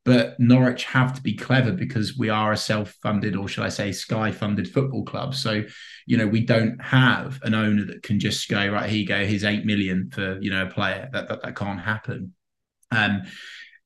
but 0.04 0.38
Norwich 0.38 0.84
have 0.84 1.14
to 1.14 1.22
be 1.22 1.34
clever 1.34 1.72
because 1.72 2.16
we 2.16 2.28
are 2.28 2.52
a 2.52 2.56
self-funded, 2.56 3.36
or 3.36 3.48
shall 3.48 3.64
I 3.64 3.68
say, 3.68 3.92
Sky-funded 3.92 4.72
football 4.72 5.04
club. 5.04 5.34
So, 5.34 5.64
you 6.06 6.16
know, 6.16 6.26
we 6.26 6.40
don't 6.40 6.80
have 6.80 7.40
an 7.42 7.54
owner 7.54 7.84
that 7.86 8.02
can 8.02 8.18
just 8.18 8.48
go 8.48 8.66
right 8.68 8.88
here. 8.88 9.00
You 9.00 9.06
go, 9.06 9.24
here's 9.26 9.44
eight 9.44 9.66
million 9.66 10.10
for 10.10 10.40
you 10.40 10.50
know 10.50 10.66
a 10.66 10.70
player. 10.70 11.08
That 11.12 11.28
that, 11.28 11.42
that 11.42 11.56
can't 11.56 11.80
happen. 11.80 12.34
Um, 12.92 13.22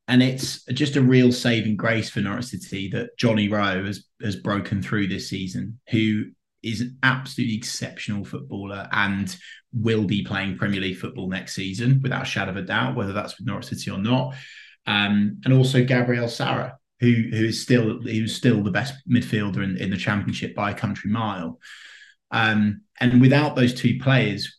and 0.06 0.22
it's 0.22 0.64
just 0.66 0.96
a 0.96 1.02
real 1.02 1.32
saving 1.32 1.76
grace 1.76 2.10
for 2.10 2.20
Norwich 2.20 2.46
City 2.46 2.88
that 2.90 3.16
Johnny 3.16 3.48
Rowe 3.48 3.84
has 3.84 4.04
has 4.22 4.36
broken 4.36 4.82
through 4.82 5.08
this 5.08 5.30
season. 5.30 5.80
Who 5.88 6.26
is 6.64 6.80
an 6.80 6.98
absolutely 7.02 7.56
exceptional 7.56 8.24
footballer 8.24 8.88
and 8.92 9.36
will 9.72 10.04
be 10.04 10.24
playing 10.24 10.56
Premier 10.56 10.80
League 10.80 10.98
football 10.98 11.28
next 11.28 11.54
season 11.54 12.00
without 12.02 12.22
a 12.22 12.26
shadow 12.26 12.52
of 12.52 12.56
a 12.56 12.62
doubt, 12.62 12.96
whether 12.96 13.12
that's 13.12 13.38
with 13.38 13.46
Norwich 13.46 13.66
City 13.66 13.90
or 13.90 13.98
not. 13.98 14.34
Um, 14.86 15.40
and 15.44 15.52
also 15.52 15.84
Gabriel 15.84 16.28
Sara, 16.28 16.78
who 17.00 17.12
who 17.30 17.44
is 17.44 17.62
still 17.62 18.00
who's 18.00 18.34
still 18.34 18.62
the 18.62 18.70
best 18.70 18.94
midfielder 19.08 19.62
in, 19.64 19.76
in 19.78 19.90
the 19.90 19.96
championship 19.96 20.54
by 20.54 20.70
a 20.70 20.74
country 20.74 21.10
mile. 21.10 21.58
Um, 22.30 22.82
and 23.00 23.20
without 23.20 23.56
those 23.56 23.74
two 23.74 23.98
players, 24.00 24.58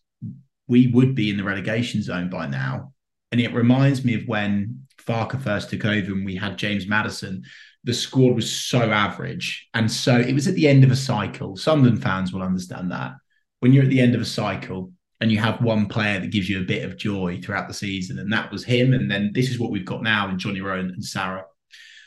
we 0.66 0.88
would 0.88 1.14
be 1.14 1.30
in 1.30 1.36
the 1.36 1.44
relegation 1.44 2.02
zone 2.02 2.28
by 2.30 2.46
now. 2.46 2.92
And 3.32 3.40
it 3.40 3.54
reminds 3.54 4.04
me 4.04 4.14
of 4.14 4.26
when 4.26 4.86
Farke 5.06 5.40
first 5.40 5.70
took 5.70 5.84
over 5.84 6.12
and 6.12 6.24
we 6.24 6.36
had 6.36 6.58
James 6.58 6.86
Maddison 6.86 7.42
the 7.86 7.94
squad 7.94 8.34
was 8.34 8.50
so 8.50 8.90
average. 8.90 9.68
And 9.72 9.90
so 9.90 10.18
it 10.18 10.34
was 10.34 10.48
at 10.48 10.56
the 10.56 10.66
end 10.66 10.82
of 10.82 10.90
a 10.90 10.96
cycle. 10.96 11.56
Sunderland 11.56 12.02
fans 12.02 12.32
will 12.32 12.42
understand 12.42 12.90
that. 12.90 13.12
When 13.60 13.72
you're 13.72 13.84
at 13.84 13.90
the 13.90 14.00
end 14.00 14.16
of 14.16 14.20
a 14.20 14.26
cycle 14.26 14.92
and 15.20 15.30
you 15.30 15.38
have 15.38 15.62
one 15.62 15.86
player 15.86 16.18
that 16.18 16.32
gives 16.32 16.48
you 16.48 16.60
a 16.60 16.64
bit 16.64 16.84
of 16.84 16.98
joy 16.98 17.40
throughout 17.40 17.68
the 17.68 17.74
season, 17.74 18.18
and 18.18 18.30
that 18.32 18.50
was 18.50 18.64
him. 18.64 18.92
And 18.92 19.08
then 19.08 19.30
this 19.32 19.50
is 19.50 19.60
what 19.60 19.70
we've 19.70 19.84
got 19.84 20.02
now 20.02 20.28
in 20.28 20.38
Johnny 20.38 20.60
Rowe 20.60 20.80
and 20.80 21.04
Sara. 21.04 21.44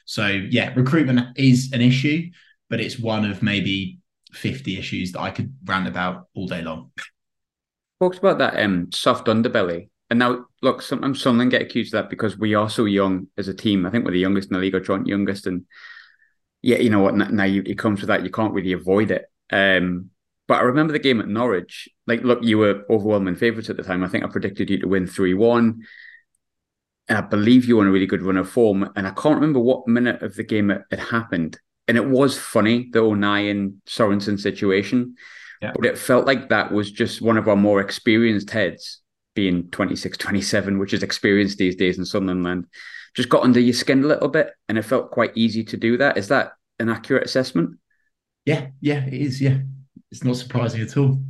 So 0.04 0.28
yeah, 0.28 0.74
recruitment 0.76 1.38
is 1.38 1.72
an 1.72 1.82
issue, 1.82 2.30
but 2.70 2.82
it's 2.82 3.00
one 3.00 3.24
of 3.24 3.42
maybe 3.42 4.00
50 4.34 4.78
issues 4.78 5.14
that 5.14 5.22
I 5.22 5.32
could 5.32 5.56
rant 5.64 5.88
about 5.88 6.28
all 6.36 6.46
day 6.46 6.62
long. 6.62 6.92
Talks 8.02 8.18
about 8.18 8.38
that 8.40 8.60
um, 8.60 8.92
soft 8.92 9.28
underbelly 9.28 9.88
and 10.10 10.20
now, 10.20 10.46
look, 10.62 10.82
sometimes 10.82 11.22
Sunderland 11.22 11.52
get 11.52 11.62
accused 11.62 11.94
of 11.94 12.04
that 12.04 12.10
because 12.10 12.38
we 12.38 12.56
are 12.56 12.70
so 12.70 12.86
young 12.86 13.28
as 13.38 13.48
a 13.48 13.54
team. 13.54 13.86
I 13.86 13.92
think 13.92 14.06
we're 14.06 14.12
the 14.12 14.20
youngest 14.20 14.50
in 14.50 14.56
the 14.56 14.60
league 14.60 14.76
or 14.76 14.80
joint 14.80 15.08
youngest. 15.08 15.46
And 15.46 15.66
Yeah, 16.62 16.78
you 16.78 16.90
know 16.90 17.00
what? 17.00 17.16
Now 17.16 17.44
you, 17.44 17.62
it 17.66 17.78
comes 17.78 18.02
with 18.02 18.08
that. 18.08 18.24
You 18.24 18.32
can't 18.32 18.54
really 18.54 18.74
avoid 18.74 19.12
it. 19.12 19.26
Um, 19.52 20.10
but 20.48 20.56
I 20.56 20.62
remember 20.62 20.94
the 20.94 21.00
game 21.00 21.20
at 21.20 21.28
Norwich. 21.28 21.88
Like, 22.08 22.24
look, 22.24 22.40
you 22.42 22.58
were 22.58 22.84
overwhelming 22.90 23.36
favourites 23.36 23.70
at 23.70 23.78
the 23.78 23.84
time. 23.84 24.04
I 24.04 24.08
think 24.08 24.24
I 24.24 24.28
predicted 24.30 24.72
you 24.72 24.80
to 24.80 24.88
win 24.88 25.06
3 25.06 25.36
1. 25.36 25.84
And 27.08 27.18
I 27.18 27.22
believe 27.22 27.66
you 27.66 27.76
were 27.76 27.84
on 27.84 27.88
a 27.88 27.92
really 27.92 28.08
good 28.08 28.24
run 28.24 28.38
of 28.38 28.50
form. 28.50 28.90
And 28.96 29.08
I 29.08 29.12
can't 29.12 29.36
remember 29.36 29.60
what 29.60 29.88
minute 29.88 30.24
of 30.24 30.36
the 30.36 30.44
game 30.44 30.72
it, 30.72 30.82
it 30.90 31.00
happened. 31.00 31.60
And 31.88 31.98
it 31.98 32.08
was 32.08 32.38
funny, 32.38 32.90
the 32.92 33.00
O'Nien 33.00 33.58
and 33.58 33.74
Sorensen 33.88 34.40
situation. 34.40 35.16
Yeah. 35.62 35.74
But 35.76 35.86
it 35.86 35.98
felt 35.98 36.26
like 36.26 36.50
that 36.50 36.72
was 36.72 36.92
just 36.92 37.22
one 37.22 37.38
of 37.38 37.48
our 37.48 37.56
more 37.56 37.80
experienced 37.80 38.50
heads, 38.50 39.02
being 39.40 39.70
26, 39.70 40.18
27, 40.18 40.80
which 40.80 40.94
is 40.94 41.02
experienced 41.02 41.58
these 41.58 41.78
days 41.78 41.98
in 41.98 42.04
Sunderland 42.04 42.66
just 43.16 43.30
got 43.30 43.44
under 43.44 43.60
your 43.60 43.74
skin 43.74 44.04
a 44.04 44.08
little 44.08 44.28
bit, 44.28 44.52
and 44.68 44.78
it 44.78 44.84
felt 44.84 45.12
quite 45.12 45.32
easy 45.36 45.64
to 45.64 45.78
do 45.78 45.98
that. 45.98 46.18
Is 46.18 46.28
that 46.28 46.54
an 46.80 46.90
accurate 46.90 47.26
assessment? 47.26 47.78
Yeah, 48.46 48.68
yeah, 48.82 49.06
it 49.06 49.14
is. 49.14 49.42
Yeah, 49.42 49.60
it's 50.12 50.24
not 50.24 50.36
surprising 50.36 50.82
at 50.82 50.98
all. 50.98 51.22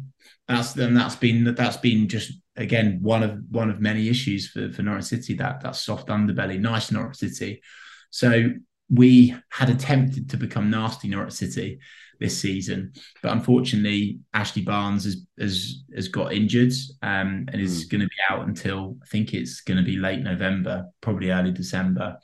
That's 0.47 0.75
and 0.75 0.97
that's 0.97 1.15
been 1.15 1.53
that's 1.55 1.77
been 1.77 2.07
just 2.07 2.31
again 2.55 2.99
one 3.01 3.23
of 3.23 3.39
one 3.51 3.69
of 3.69 3.79
many 3.79 4.09
issues 4.09 4.49
for 4.49 4.71
for 4.71 4.81
Norwich 4.81 5.05
City 5.05 5.35
that 5.35 5.61
that 5.61 5.75
soft 5.75 6.07
underbelly. 6.07 6.59
Nice 6.59 6.91
Norwich 6.91 7.17
City. 7.17 7.61
So 8.09 8.49
we 8.89 9.35
had 9.49 9.69
attempted 9.69 10.31
to 10.31 10.37
become 10.37 10.71
nasty 10.71 11.07
Norwich 11.07 11.33
City 11.33 11.79
this 12.19 12.39
season. 12.39 12.93
But 13.23 13.31
unfortunately, 13.31 14.19
Ashley 14.33 14.61
Barnes 14.61 15.05
has 15.05 15.25
has, 15.39 15.83
has 15.95 16.07
got 16.07 16.33
injured 16.33 16.73
um, 17.01 17.47
and 17.51 17.61
is 17.61 17.85
mm. 17.85 17.91
going 17.91 18.01
to 18.01 18.07
be 18.07 18.15
out 18.29 18.47
until 18.47 18.97
I 19.01 19.05
think 19.05 19.33
it's 19.33 19.61
going 19.61 19.77
to 19.77 19.83
be 19.83 19.97
late 19.97 20.19
November, 20.19 20.85
probably 21.01 21.31
early 21.31 21.51
December. 21.51 22.17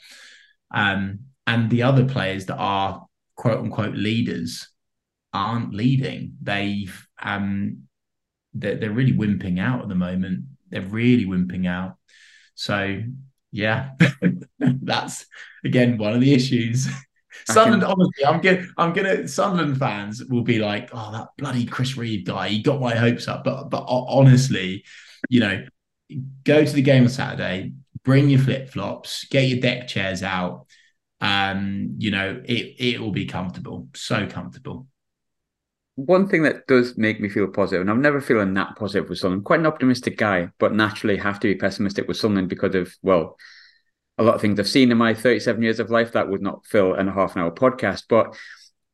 Um, 0.73 1.19
and 1.47 1.69
the 1.69 1.83
other 1.83 2.05
players 2.05 2.45
that 2.47 2.57
are 2.57 3.05
quote 3.35 3.59
unquote 3.59 3.95
leaders 3.95 4.67
aren't 5.33 5.73
leading. 5.73 6.35
They've 6.41 7.07
um, 7.21 7.83
they're, 8.53 8.75
they're 8.75 8.91
really 8.91 9.13
wimping 9.13 9.59
out 9.59 9.81
at 9.81 9.89
the 9.89 9.95
moment. 9.95 10.45
They're 10.69 10.81
really 10.81 11.25
wimping 11.25 11.67
out. 11.67 11.95
So 12.55 13.01
yeah, 13.51 13.91
that's 14.59 15.25
again 15.63 15.97
one 15.97 16.13
of 16.13 16.21
the 16.21 16.33
issues. 16.33 16.87
Sunderland, 17.47 17.83
can... 17.83 17.91
honestly, 17.91 18.25
I'm 18.25 18.41
gonna, 18.41 18.67
I'm 18.77 18.93
gonna. 18.93 19.27
Sunderland 19.27 19.77
fans 19.77 20.23
will 20.25 20.43
be 20.43 20.59
like, 20.59 20.89
"Oh, 20.93 21.11
that 21.11 21.27
bloody 21.37 21.65
Chris 21.65 21.97
Reeve 21.97 22.25
guy, 22.25 22.49
he 22.49 22.61
got 22.61 22.81
my 22.81 22.95
hopes 22.95 23.27
up." 23.27 23.43
But, 23.43 23.69
but 23.69 23.85
honestly, 23.87 24.83
you 25.29 25.39
know, 25.39 25.65
go 26.43 26.63
to 26.63 26.71
the 26.71 26.81
game 26.81 27.03
on 27.03 27.09
Saturday, 27.09 27.73
bring 28.03 28.29
your 28.29 28.39
flip 28.39 28.69
flops, 28.69 29.25
get 29.25 29.47
your 29.47 29.59
deck 29.59 29.87
chairs 29.87 30.23
out. 30.23 30.67
Um, 31.21 31.95
you 31.97 32.11
know, 32.11 32.41
it 32.45 32.75
it 32.79 32.99
will 32.99 33.11
be 33.11 33.25
comfortable, 33.25 33.89
so 33.95 34.27
comfortable. 34.27 34.87
One 35.95 36.27
thing 36.27 36.43
that 36.43 36.67
does 36.67 36.97
make 36.97 37.21
me 37.21 37.29
feel 37.29 37.47
positive, 37.47 37.81
and 37.81 37.89
I'm 37.89 38.01
never 38.01 38.19
feeling 38.19 38.53
that 38.55 38.75
positive 38.75 39.09
with 39.09 39.19
Sunderland. 39.19 39.45
Quite 39.45 39.61
an 39.61 39.65
optimistic 39.65 40.17
guy, 40.17 40.49
but 40.59 40.73
naturally 40.73 41.15
have 41.17 41.39
to 41.39 41.47
be 41.47 41.55
pessimistic 41.55 42.07
with 42.07 42.17
Sunderland 42.17 42.49
because 42.49 42.75
of 42.75 42.93
well, 43.01 43.37
a 44.17 44.23
lot 44.23 44.35
of 44.35 44.41
things 44.41 44.59
I've 44.59 44.67
seen 44.67 44.91
in 44.91 44.97
my 44.97 45.13
37 45.13 45.61
years 45.61 45.79
of 45.79 45.89
life 45.89 46.13
that 46.13 46.29
would 46.29 46.41
not 46.41 46.65
fill 46.65 46.93
in 46.95 47.07
a 47.07 47.13
half 47.13 47.35
an 47.35 47.41
hour 47.41 47.51
podcast. 47.51 48.03
But 48.07 48.35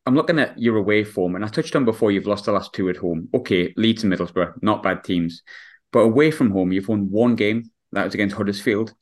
I'm 0.06 0.16
looking 0.16 0.40
at 0.40 0.60
your 0.60 0.78
away 0.78 1.04
form, 1.04 1.36
and 1.36 1.46
I 1.46 1.48
touched 1.48 1.76
on 1.76 1.86
before 1.86 2.12
you've 2.12 2.28
lost 2.28 2.46
the 2.46 2.52
last 2.52 2.74
two 2.74 2.90
at 2.90 2.98
home. 2.98 3.30
Okay, 3.34 3.74
Leeds 3.78 4.04
and 4.04 4.12
Middlesbrough, 4.12 4.62
not 4.62 4.84
bad 4.84 5.04
teams. 5.04 5.44
But 5.92 6.00
away 6.00 6.32
from 6.32 6.52
home, 6.52 6.72
you've 6.72 6.88
won 6.88 7.12
one 7.12 7.36
game. 7.36 7.70
That 7.92 8.06
was 8.06 8.14
against 8.14 8.36
Huddersfield. 8.36 8.94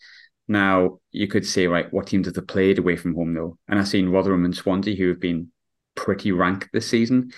Now, 0.47 0.99
you 1.11 1.27
could 1.27 1.45
say, 1.45 1.67
right, 1.67 1.91
what 1.93 2.07
teams 2.07 2.25
have 2.25 2.33
they 2.33 2.41
played 2.41 2.79
away 2.79 2.95
from 2.95 3.13
home, 3.13 3.33
though? 3.33 3.57
And 3.67 3.79
I've 3.79 3.87
seen 3.87 4.09
Rotherham 4.09 4.45
and 4.45 4.55
Swansea, 4.55 4.95
who 4.95 5.09
have 5.09 5.19
been 5.19 5.51
pretty 5.95 6.31
rank 6.31 6.69
this 6.73 6.89
season. 6.89 7.31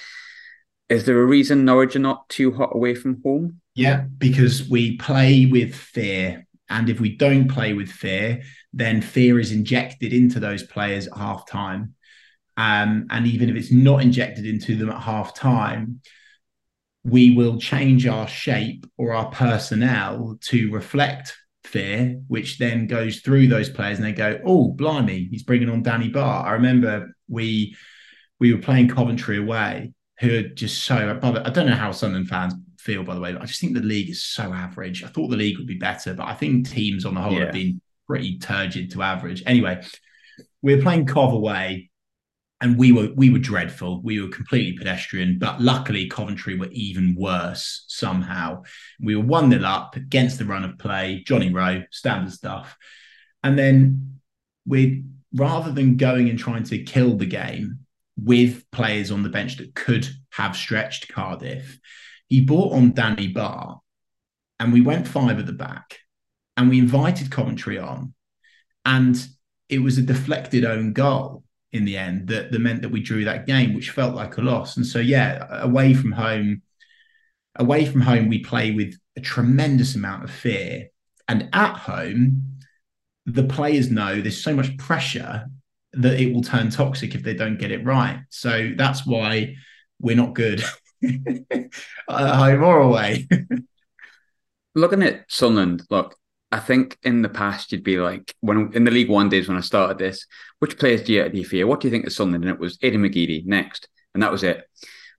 Is 0.88 1.06
there 1.06 1.22
a 1.22 1.26
reason 1.26 1.66
Norwich 1.66 1.96
are 1.96 2.00
not 2.00 2.28
too 2.30 2.52
hot 2.52 2.72
away 2.74 2.96
from 2.96 3.22
home? 3.24 3.62
Yeah, 3.76 4.06
because 4.18 4.68
we 4.68 4.98
play 4.98 5.46
with 5.46 5.76
fear. 5.76 6.48
And 6.72 6.90
if 6.90 7.00
we 7.00 7.16
don't 7.16 7.48
play 7.48 7.74
with 7.74 7.90
fear, 7.90 8.42
then 8.74 9.02
fear 9.02 9.40
is 9.40 9.52
injected 9.52 10.14
into 10.14 10.40
those 10.40 10.64
players 10.64 11.08
at 11.08 11.18
half 11.18 11.48
time. 11.48 11.96
Um, 12.58 13.08
and 13.10 13.28
even 13.28 13.50
if 13.50 13.56
it's 13.56 13.72
not 13.72 14.02
injected 14.02 14.46
into 14.46 14.76
them 14.76 14.90
at 14.90 15.02
half 15.02 15.36
time, 15.36 16.02
we 17.04 17.36
will 17.36 17.60
change 17.60 18.06
our 18.08 18.28
shape 18.28 18.86
or 18.98 19.14
our 19.14 19.30
personnel 19.32 20.38
to 20.42 20.72
reflect 20.72 21.36
fear, 21.64 22.22
which 22.28 22.58
then 22.58 22.88
goes 22.88 23.22
through 23.22 23.48
those 23.48 23.70
players 23.70 23.98
and 23.98 24.06
they 24.06 24.12
go, 24.12 24.40
oh, 24.46 24.70
blimey, 24.70 25.28
he's 25.30 25.44
bringing 25.44 25.70
on 25.70 25.84
Danny 25.84 26.10
Batth. 26.10 26.46
I 26.46 26.52
remember 26.52 27.16
we 27.28 27.76
we 28.40 28.54
were 28.54 28.62
playing 28.62 28.88
Coventry 28.88 29.38
away, 29.38 29.94
who 30.20 30.40
are 30.40 30.42
just 30.42 30.84
so, 30.84 31.20
I 31.22 31.50
don't 31.52 31.68
know 31.68 31.76
how 31.76 31.92
Sunderland 31.92 32.28
fans 32.28 32.56
feel, 32.82 33.04
by 33.04 33.16
the 33.16 33.22
way, 33.22 33.36
I 33.36 33.46
just 33.46 33.62
think 33.62 33.74
the 33.74 33.82
league 33.82 34.10
is 34.10 34.24
so 34.24 34.54
average. 34.54 35.04
I 35.04 35.08
thought 35.08 35.30
the 35.30 35.38
league 35.38 35.58
would 35.58 35.68
be 35.68 35.78
better, 35.78 36.14
but 36.14 36.28
I 36.28 36.34
think 36.34 36.70
teams 36.70 37.06
on 37.06 37.14
the 37.14 37.22
whole 37.22 37.34
yeah. 37.34 37.46
have 37.46 37.54
been 37.54 37.82
pretty 38.08 38.40
turgid 38.40 38.92
to 38.92 39.04
average. 39.04 39.44
Anyway, 39.46 39.82
we 40.62 40.76
were 40.76 40.82
playing 40.82 41.06
Cov 41.06 41.34
away, 41.34 41.90
and 42.60 42.78
we 42.78 42.92
were 42.92 43.10
we 43.16 43.30
were 43.30 43.40
dreadful. 43.40 44.02
We 44.02 44.22
were 44.22 44.30
completely 44.30 44.78
pedestrian, 44.78 45.40
but 45.40 45.62
luckily 45.62 46.08
Coventry 46.08 46.58
were 46.58 46.70
even 46.72 47.16
worse 47.18 47.86
somehow. 47.88 48.64
We 49.00 49.16
were 49.16 49.24
one 49.24 49.50
nil 49.50 49.66
up 49.66 49.96
against 49.96 50.40
the 50.40 50.46
run 50.46 50.64
of 50.64 50.78
play. 50.78 51.24
Johnny 51.26 51.52
Rowe, 51.52 51.84
standard 51.92 52.34
stuff, 52.34 52.78
and 53.44 53.58
then 53.58 54.20
we 54.66 55.04
rather 55.34 55.72
than 55.72 55.98
going 55.98 56.30
and 56.30 56.38
trying 56.38 56.64
to 56.64 56.84
kill 56.84 57.16
the 57.16 57.26
game 57.26 57.80
with 58.18 58.70
players 58.72 59.12
on 59.12 59.24
the 59.24 59.30
bench 59.30 59.58
that 59.58 59.74
could 59.74 60.08
have 60.32 60.56
stretched 60.56 61.08
Cardiff, 61.08 61.80
he 62.32 62.40
brought 62.40 62.72
on 62.72 62.94
Danny 62.94 63.28
Batth, 63.28 63.82
and 64.58 64.72
we 64.72 64.80
went 64.80 65.06
five 65.06 65.38
at 65.38 65.46
the 65.46 65.52
back 65.52 66.00
and 66.56 66.70
we 66.70 66.80
invited 66.80 67.30
Coventry 67.30 67.78
on, 67.78 68.14
and 68.86 69.28
it 69.68 69.80
was 69.80 69.98
a 69.98 70.02
deflected 70.02 70.64
own 70.64 70.94
goal 70.94 71.44
in 71.74 71.84
the 71.84 71.98
end 71.98 72.30
that, 72.30 72.54
that 72.54 72.60
meant 72.60 72.84
that 72.84 72.92
we 72.92 73.02
drew 73.02 73.26
that 73.26 73.48
game, 73.48 73.74
which 73.74 73.90
felt 73.90 74.16
like 74.16 74.38
a 74.38 74.42
loss. 74.42 74.78
And 74.78 74.86
so, 74.86 75.00
yeah, 75.00 75.46
away 75.62 75.94
from 75.94 76.14
home, 76.14 76.62
away 77.58 77.86
from 77.86 78.00
home, 78.00 78.30
we 78.30 78.40
play 78.40 78.72
with 78.72 78.98
a 79.18 79.22
tremendous 79.22 79.96
amount 79.96 80.24
of 80.24 80.32
fear, 80.32 80.88
and 81.28 81.50
at 81.52 81.76
home, 81.76 82.60
the 83.26 83.44
players 83.44 83.92
know 83.92 84.22
there's 84.22 84.42
so 84.42 84.56
much 84.56 84.78
pressure 84.78 85.50
that 85.92 86.18
it 86.18 86.34
will 86.34 86.44
turn 86.44 86.70
toxic 86.70 87.14
if 87.14 87.24
they 87.24 87.34
don't 87.34 87.60
get 87.60 87.74
it 87.74 87.84
right. 87.84 88.22
So 88.30 88.72
that's 88.78 89.06
why 89.06 89.56
we're 90.00 90.16
not 90.16 90.34
good 90.34 90.64
Uh, 92.08 92.36
home 92.36 92.64
or 92.64 92.80
away. 92.80 93.28
Looking 94.76 95.04
at 95.04 95.24
Sunderland, 95.30 95.84
look, 95.90 96.16
I 96.52 96.60
think 96.60 96.98
in 97.04 97.22
the 97.22 97.30
past 97.30 97.72
you'd 97.72 97.84
be 97.84 97.98
like 97.98 98.36
when 98.42 98.72
in 98.74 98.84
the 98.84 98.92
League 98.92 99.10
One 99.10 99.30
days 99.30 99.48
when 99.48 99.58
I 99.58 99.62
started 99.62 99.98
this, 99.98 100.26
which 100.60 100.78
players 100.78 101.04
do 101.04 101.14
you, 101.14 101.30
do 101.30 101.38
you 101.38 101.46
fear? 101.46 101.68
What 101.68 101.80
do 101.80 101.88
you 101.88 101.92
think 101.92 102.06
of 102.06 102.12
Sunderland? 102.14 102.44
And 102.44 102.54
it 102.54 102.60
was 102.60 102.78
Eddie 102.82 102.98
McGeady 102.98 103.46
next, 103.46 103.88
and 104.14 104.22
that 104.22 104.32
was 104.32 104.44
it. 104.44 104.66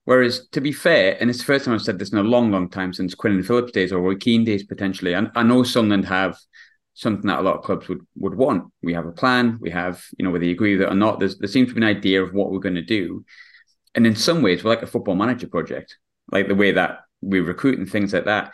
Whereas 0.05 0.49
to 0.49 0.61
be 0.61 0.73
fair, 0.73 1.16
and 1.21 1.31
it's 1.31 1.38
the 1.38 1.45
first 1.45 1.64
time 1.64 1.75
I've 1.75 1.83
said 1.83 1.99
this 1.99 2.12
in 2.12 2.18
a 2.18 2.23
long, 2.23 2.51
long 2.51 2.68
time 2.68 2.92
since 2.92 3.14
Quinn 3.14 3.35
and 3.35 3.47
Phillips 3.47 3.73
days 3.73 3.92
or 3.92 4.01
Roy 4.03 4.16
Keane 4.16 4.45
days 4.45 4.64
potentially. 4.64 5.14
And 5.14 5.31
I 5.35 5.42
know 5.42 5.62
Sunderland 5.62 6.07
have 6.07 6.37
something 6.95 7.29
that 7.29 7.38
a 7.38 7.42
lot 7.42 7.57
of 7.57 7.64
clubs 7.64 7.88
would 7.88 8.01
would 8.16 8.35
want. 8.35 8.71
We 8.83 8.95
have 8.95 9.07
a 9.07 9.12
plan. 9.12 9.59
We 9.61 9.71
have, 9.71 10.05
you 10.18 10.25
know, 10.25 10.31
whether 10.31 10.45
you 10.45 10.53
agree 10.53 10.77
with 10.77 10.83
it 10.83 10.92
or 10.92 10.97
not, 10.97 11.21
there 11.21 11.29
seems 11.49 11.68
to 11.68 11.75
be 11.75 11.81
an 11.81 11.97
idea 11.97 12.23
of 12.23 12.35
what 12.35 12.51
we're 12.51 12.59
going 12.59 12.75
to 12.75 12.83
do. 12.83 13.25
And 13.94 14.07
in 14.07 14.16
some 14.16 14.42
ways, 14.42 14.64
we're 14.64 14.70
like 14.70 14.83
a 14.83 14.87
football 14.87 15.16
manager 15.16 15.48
project, 15.48 15.98
like 16.31 16.48
the 16.48 16.55
way 16.55 16.72
that 16.72 17.00
we 17.20 17.40
recruit 17.40 17.78
and 17.78 17.88
things 17.88 18.12
like 18.12 18.24
that 18.24 18.52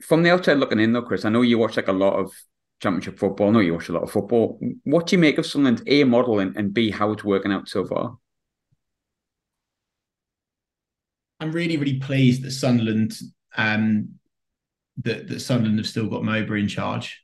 from 0.00 0.22
the 0.22 0.30
outside 0.30 0.58
looking 0.58 0.80
in, 0.80 0.92
though, 0.92 1.02
Chris, 1.02 1.24
I 1.24 1.30
know 1.30 1.42
you 1.42 1.58
watch 1.58 1.76
like 1.76 1.88
a 1.88 1.92
lot 1.92 2.14
of 2.14 2.32
championship 2.80 3.18
football. 3.18 3.48
I 3.48 3.50
know 3.52 3.60
you 3.60 3.74
watch 3.74 3.88
a 3.88 3.92
lot 3.92 4.02
of 4.02 4.10
football. 4.10 4.60
What 4.84 5.06
do 5.06 5.16
you 5.16 5.20
make 5.20 5.38
of 5.38 5.46
Sunderland's 5.46 5.82
A 5.86 6.04
model 6.04 6.40
and, 6.40 6.56
and 6.56 6.74
B 6.74 6.90
how 6.90 7.12
it's 7.12 7.24
working 7.24 7.52
out 7.52 7.68
so 7.68 7.84
far? 7.84 8.18
I'm 11.40 11.52
really, 11.52 11.76
really 11.76 11.98
pleased 11.98 12.42
that 12.42 12.52
Sunderland, 12.52 13.14
um, 13.56 14.10
that 14.98 15.28
that 15.28 15.40
Sunderland 15.40 15.78
have 15.78 15.88
still 15.88 16.08
got 16.08 16.24
Mowbray 16.24 16.60
in 16.60 16.68
charge. 16.68 17.22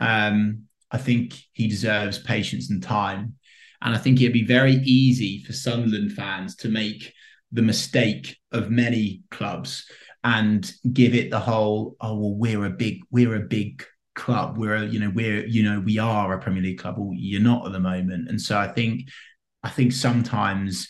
Um, 0.00 0.64
I 0.90 0.98
think 0.98 1.34
he 1.52 1.68
deserves 1.68 2.18
patience 2.18 2.70
and 2.70 2.82
time, 2.82 3.36
and 3.82 3.94
I 3.94 3.98
think 3.98 4.20
it'd 4.20 4.32
be 4.32 4.44
very 4.44 4.74
easy 4.84 5.42
for 5.42 5.52
Sunderland 5.52 6.12
fans 6.12 6.56
to 6.56 6.68
make 6.68 7.12
the 7.50 7.62
mistake 7.62 8.38
of 8.52 8.70
many 8.70 9.22
clubs 9.30 9.90
and 10.24 10.72
give 10.92 11.14
it 11.14 11.30
the 11.30 11.40
whole 11.40 11.96
oh 12.00 12.16
well 12.16 12.34
we're 12.34 12.64
a 12.64 12.70
big 12.70 13.00
we're 13.10 13.34
a 13.34 13.40
big 13.40 13.84
club. 14.14 14.56
We're 14.56 14.76
a, 14.76 14.86
you 14.86 15.00
know 15.00 15.10
we're 15.14 15.44
you 15.46 15.62
know 15.62 15.80
we 15.80 15.98
are 15.98 16.32
a 16.32 16.40
Premier 16.40 16.62
League 16.62 16.78
club. 16.78 16.96
Well 16.96 17.12
you're 17.14 17.42
not 17.42 17.66
at 17.66 17.72
the 17.72 17.80
moment. 17.80 18.28
And 18.28 18.40
so 18.40 18.56
I 18.58 18.68
think 18.68 19.08
I 19.62 19.68
think 19.68 19.92
sometimes 19.92 20.88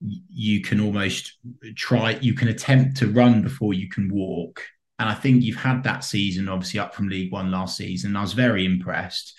you 0.00 0.60
can 0.60 0.80
almost 0.80 1.38
try 1.76 2.18
you 2.20 2.34
can 2.34 2.48
attempt 2.48 2.98
to 2.98 3.10
run 3.10 3.42
before 3.42 3.72
you 3.74 3.88
can 3.88 4.12
walk. 4.12 4.62
And 4.98 5.08
I 5.08 5.14
think 5.14 5.42
you've 5.42 5.56
had 5.56 5.84
that 5.84 6.04
season 6.04 6.48
obviously 6.48 6.80
up 6.80 6.94
from 6.94 7.08
League 7.08 7.32
One 7.32 7.50
last 7.50 7.76
season. 7.76 8.16
I 8.16 8.22
was 8.22 8.32
very 8.32 8.64
impressed 8.64 9.34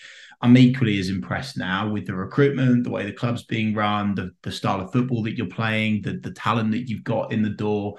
I'm 0.46 0.58
equally 0.58 1.00
as 1.00 1.10
impressed 1.10 1.58
now 1.58 1.90
with 1.90 2.06
the 2.06 2.14
recruitment, 2.14 2.84
the 2.84 2.92
way 2.92 3.04
the 3.04 3.12
club's 3.12 3.46
being 3.46 3.74
run, 3.74 4.14
the, 4.14 4.30
the 4.44 4.52
style 4.52 4.80
of 4.80 4.92
football 4.92 5.24
that 5.24 5.36
you're 5.36 5.48
playing, 5.48 6.04
the, 6.04 6.20
the 6.20 6.34
talent 6.34 6.70
that 6.74 6.88
you've 6.88 7.04
got 7.04 7.34
in 7.34 7.42
the 7.42 7.50
door. 7.50 7.98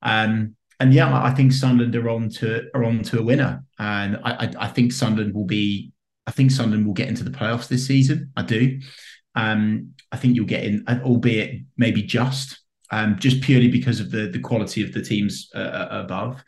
Um, 0.00 0.56
and 0.80 0.94
yeah, 0.94 1.14
I 1.22 1.34
think 1.34 1.52
Sunderland 1.52 1.94
are 1.94 2.08
on 2.08 2.30
to 2.30 2.70
are 2.74 2.82
on 2.82 3.02
to 3.02 3.18
a 3.18 3.22
winner, 3.22 3.62
and 3.78 4.16
I, 4.24 4.30
I, 4.30 4.52
I 4.60 4.68
think 4.68 4.92
Sunderland 4.92 5.34
will 5.34 5.44
be. 5.44 5.92
I 6.26 6.30
think 6.30 6.50
Sunderland 6.50 6.86
will 6.86 6.94
get 6.94 7.08
into 7.08 7.24
the 7.24 7.30
playoffs 7.30 7.68
this 7.68 7.86
season. 7.86 8.32
I 8.36 8.42
do. 8.42 8.80
Um, 9.34 9.92
I 10.10 10.16
think 10.16 10.34
you'll 10.34 10.46
get 10.46 10.64
in, 10.64 10.82
albeit 10.88 11.60
maybe 11.76 12.02
just, 12.02 12.58
um, 12.90 13.18
just 13.18 13.42
purely 13.42 13.68
because 13.68 14.00
of 14.00 14.10
the 14.10 14.28
the 14.28 14.40
quality 14.40 14.82
of 14.82 14.94
the 14.94 15.02
teams 15.02 15.50
uh, 15.54 15.58
uh 15.58 15.88
above. 15.90 16.42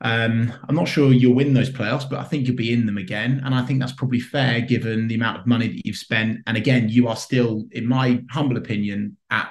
Um, 0.00 0.52
I'm 0.68 0.74
not 0.74 0.88
sure 0.88 1.12
you'll 1.12 1.34
win 1.34 1.54
those 1.54 1.70
playoffs, 1.70 2.08
but 2.08 2.18
I 2.18 2.24
think 2.24 2.46
you'll 2.46 2.56
be 2.56 2.72
in 2.72 2.86
them 2.86 2.98
again. 2.98 3.40
And 3.44 3.54
I 3.54 3.62
think 3.62 3.80
that's 3.80 3.92
probably 3.92 4.20
fair 4.20 4.60
given 4.60 5.08
the 5.08 5.14
amount 5.14 5.38
of 5.38 5.46
money 5.46 5.68
that 5.68 5.86
you've 5.86 5.96
spent. 5.96 6.40
And 6.46 6.56
again, 6.56 6.88
you 6.88 7.08
are 7.08 7.16
still, 7.16 7.64
in 7.72 7.86
my 7.86 8.22
humble 8.30 8.56
opinion, 8.56 9.16
at 9.30 9.50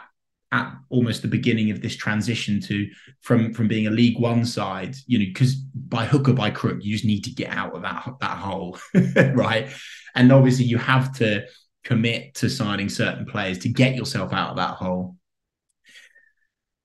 at 0.51 0.71
almost 0.89 1.23
the 1.23 1.27
beginning 1.27 1.71
of 1.71 1.81
this 1.81 1.95
transition 1.95 2.61
to 2.61 2.87
from 3.21 3.53
from 3.53 3.67
being 3.67 3.87
a 3.87 3.91
League 3.91 4.19
One 4.19 4.45
side, 4.45 4.95
you 5.07 5.17
know, 5.17 5.25
because 5.25 5.55
by 5.55 6.05
hook 6.05 6.29
or 6.29 6.33
by 6.33 6.51
crook, 6.51 6.77
you 6.83 6.93
just 6.93 7.05
need 7.05 7.23
to 7.23 7.31
get 7.31 7.49
out 7.49 7.75
of 7.75 7.81
that 7.81 8.07
that 8.21 8.37
hole, 8.37 8.77
right? 9.33 9.69
And 10.13 10.31
obviously, 10.31 10.65
you 10.65 10.77
have 10.77 11.11
to 11.17 11.45
commit 11.83 12.35
to 12.35 12.49
signing 12.49 12.87
certain 12.87 13.25
players 13.25 13.57
to 13.59 13.69
get 13.69 13.95
yourself 13.95 14.31
out 14.31 14.51
of 14.51 14.57
that 14.57 14.75
hole 14.75 15.15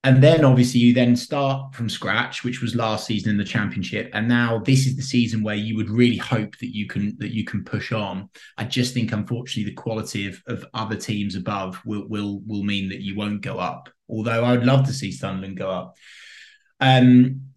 and 0.04 0.22
then 0.22 0.44
obviously 0.44 0.78
you 0.78 0.94
then 0.94 1.16
start 1.16 1.74
from 1.74 1.88
scratch 1.88 2.44
which 2.44 2.62
was 2.62 2.76
last 2.76 3.06
season 3.06 3.30
in 3.30 3.36
the 3.36 3.44
championship. 3.44 4.10
And 4.12 4.28
now 4.28 4.58
this 4.58 4.86
is 4.86 4.94
the 4.94 5.02
season 5.02 5.42
where 5.42 5.56
you 5.56 5.76
would 5.76 5.90
really 5.90 6.16
hope 6.16 6.56
that 6.58 6.74
you 6.74 6.86
can 6.86 7.16
that 7.18 7.32
you 7.32 7.44
can 7.44 7.64
push 7.64 7.92
on. 7.92 8.28
I 8.56 8.64
just 8.64 8.94
think 8.94 9.12
unfortunately 9.12 9.70
the 9.70 9.80
quality 9.80 10.28
of, 10.28 10.40
of 10.46 10.64
other 10.72 10.96
teams 10.96 11.34
above 11.34 11.80
will 11.84 12.06
will 12.08 12.40
will 12.46 12.62
mean 12.62 12.88
that 12.90 13.00
you 13.00 13.16
won't 13.16 13.40
go 13.40 13.58
up. 13.58 13.88
Although 14.08 14.44
i 14.44 14.52
would 14.52 14.64
love 14.64 14.86
to 14.86 14.92
see 14.92 15.10
sunderland 15.10 15.56
go 15.56 15.68
up. 15.68 15.96
Um 16.80 17.47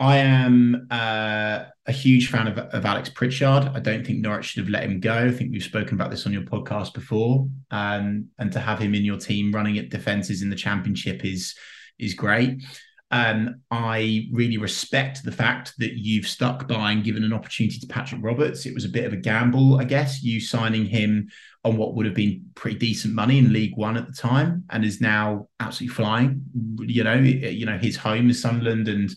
i 0.00 0.16
am 0.16 0.86
uh, 0.90 1.64
a 1.86 1.92
huge 1.92 2.30
fan 2.30 2.48
of, 2.48 2.58
of 2.58 2.84
alex 2.84 3.08
pritchard 3.08 3.70
i 3.74 3.80
don't 3.80 4.06
think 4.06 4.20
norwich 4.20 4.46
should 4.46 4.64
have 4.64 4.70
let 4.70 4.84
him 4.84 5.00
go 5.00 5.26
i 5.26 5.30
think 5.30 5.52
we've 5.52 5.62
spoken 5.62 5.94
about 5.94 6.10
this 6.10 6.26
on 6.26 6.32
your 6.32 6.42
podcast 6.42 6.92
before 6.94 7.48
um, 7.70 8.26
and 8.38 8.52
to 8.52 8.58
have 8.58 8.78
him 8.78 8.94
in 8.94 9.04
your 9.04 9.18
team 9.18 9.52
running 9.52 9.78
at 9.78 9.90
defenses 9.90 10.42
in 10.42 10.50
the 10.50 10.56
championship 10.56 11.24
is 11.24 11.54
is 11.98 12.14
great. 12.14 12.62
Um, 13.10 13.60
I 13.70 14.28
really 14.32 14.56
respect 14.56 15.22
the 15.22 15.32
fact 15.32 15.74
that 15.78 15.92
you've 15.94 16.26
stuck 16.26 16.66
by 16.66 16.92
and 16.92 17.04
given 17.04 17.22
an 17.22 17.32
opportunity 17.32 17.78
to 17.78 17.86
Patrick 17.86 18.22
Roberts. 18.24 18.66
It 18.66 18.74
was 18.74 18.84
a 18.84 18.88
bit 18.88 19.04
of 19.04 19.12
a 19.12 19.18
gamble, 19.18 19.78
I 19.78 19.84
guess, 19.84 20.22
you 20.22 20.40
signing 20.40 20.86
him 20.86 21.28
on 21.64 21.76
what 21.76 21.94
would 21.94 22.06
have 22.06 22.14
been 22.14 22.50
pretty 22.54 22.76
decent 22.76 23.14
money 23.14 23.38
in 23.38 23.52
League 23.52 23.76
One 23.76 23.96
at 23.96 24.06
the 24.06 24.12
time, 24.12 24.64
and 24.70 24.84
is 24.84 25.00
now 25.00 25.48
absolutely 25.60 25.94
flying. 25.94 26.44
You 26.80 27.04
know, 27.04 27.14
you 27.14 27.66
know 27.66 27.78
his 27.78 27.96
home 27.96 28.30
is 28.30 28.42
Sunderland, 28.42 28.88
and 28.88 29.14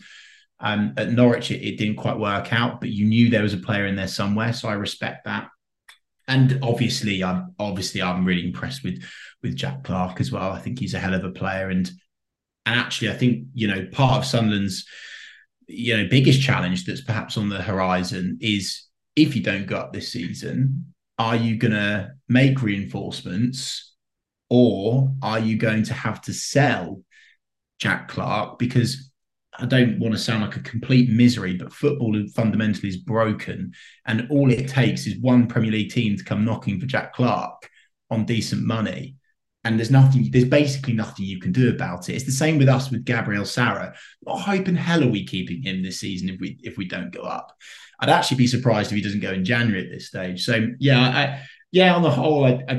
um, 0.60 0.93
at 0.98 1.12
Norwich 1.12 1.52
it, 1.52 1.65
it 1.65 1.78
didn't 1.78 1.98
quite 1.98 2.17
work 2.17 2.52
out, 2.52 2.80
but 2.80 2.89
you 2.89 3.06
knew 3.06 3.30
there 3.30 3.43
was 3.43 3.54
a 3.54 3.60
player 3.60 3.86
in 3.86 3.96
there 3.96 4.08
somewhere, 4.08 4.54
so 4.54 4.67
I 4.67 4.74
respect 4.74 5.26
that. 5.26 5.50
And 6.28 6.60
obviously, 6.62 7.24
I'm 7.24 7.54
obviously 7.60 8.02
I'm 8.02 8.26
really 8.26 8.46
impressed 8.46 8.84
with 8.84 9.04
with 9.43 9.56
Jack 9.56 9.84
Clarke 9.84 10.20
as 10.20 10.32
well. 10.32 10.52
I 10.52 10.60
think 10.60 10.80
he's 10.80 10.93
a 10.93 11.00
hell 11.00 11.13
of 11.13 11.24
a 11.24 11.32
player, 11.32 11.70
and 11.70 11.89
and 12.65 12.80
actually, 12.80 13.12
I 13.12 13.13
think 13.13 13.48
you 13.54 13.67
know 13.67 13.88
part 13.91 14.17
of 14.17 14.26
Sunderland's 14.26 14.86
you 15.67 15.96
know 15.96 16.08
biggest 16.10 16.41
challenge 16.41 16.86
that's 16.86 17.02
perhaps 17.02 17.38
on 17.38 17.50
the 17.50 17.62
horizon 17.62 18.38
is 18.41 18.84
if 19.15 19.36
you 19.36 19.43
don't 19.43 19.67
go 19.67 19.78
up 19.78 19.93
this 19.93 20.12
season, 20.12 20.93
are 21.17 21.36
you 21.36 21.58
going 21.58 21.74
to 21.74 22.12
make 22.28 22.62
reinforcements, 22.62 23.93
or 24.50 25.13
are 25.22 25.39
you 25.39 25.56
going 25.58 25.84
to 25.84 25.93
have 25.93 26.22
to 26.24 26.34
sell 26.34 27.02
Jack 27.80 28.08
Clarke 28.10 28.60
because 28.60 29.07
I 29.60 29.65
don't 29.65 30.00
want 30.00 30.13
to 30.13 30.20
sound 30.20 30.43
like 30.43 30.56
a 30.56 30.62
complete 30.62 31.10
misery, 31.10 31.56
but 31.56 31.74
football 31.74 32.15
fundamentally 32.36 32.89
is 32.89 32.98
broken. 32.98 33.74
And 34.06 34.28
all 34.30 34.52
it 34.52 34.67
takes 34.67 35.08
is 35.08 35.20
one 35.20 35.48
Premier 35.48 35.72
League 35.72 35.91
team 35.91 36.15
to 36.15 36.24
come 36.24 36.46
knocking 36.46 36.80
for 36.80 36.86
Jack 36.86 37.13
Clarke 37.13 37.70
on 38.10 38.26
decent 38.26 38.63
money. 38.63 39.15
And 39.63 39.78
there's 39.78 39.91
nothing 39.91 40.30
there's 40.32 40.46
basically 40.46 40.93
nothing 40.93 41.26
you 41.26 41.39
can 41.39 41.52
do 41.52 41.70
about 41.70 42.08
it. 42.08 42.15
It's 42.15 42.26
the 42.26 42.32
same 42.32 42.58
with 42.58 42.70
us 42.70 42.89
with 42.89 43.04
gabriel 43.04 43.43
sara. 43.43 43.96
What 44.22 44.39
hope 44.39 44.67
in 44.67 44.76
hell 44.76 45.04
are 45.04 45.10
we 45.10 45.26
keeping 45.26 45.62
him 45.62 45.84
this 45.84 46.00
season 46.00 46.30
if 46.30 46.39
we 46.39 46.58
if 46.62 46.78
we 46.78 46.88
don't 46.88 47.12
go 47.12 47.24
up. 47.24 47.54
I'd 48.00 48.10
actually 48.10 48.38
be 48.38 48.48
surprised 48.48 48.91
if 48.91 48.96
he 48.96 49.02
doesn't 49.02 49.20
go 49.20 49.32
in 49.32 49.43
january 49.43 49.84
at 49.84 49.91
this 49.91 50.08
stage. 50.08 50.46
So 50.46 50.67
yeah 50.80 51.02
I, 51.02 51.48
yeah 51.72 51.96
on 51.96 52.02
the 52.02 52.12
whole 52.12 52.46
I, 52.46 52.63
I 52.70 52.74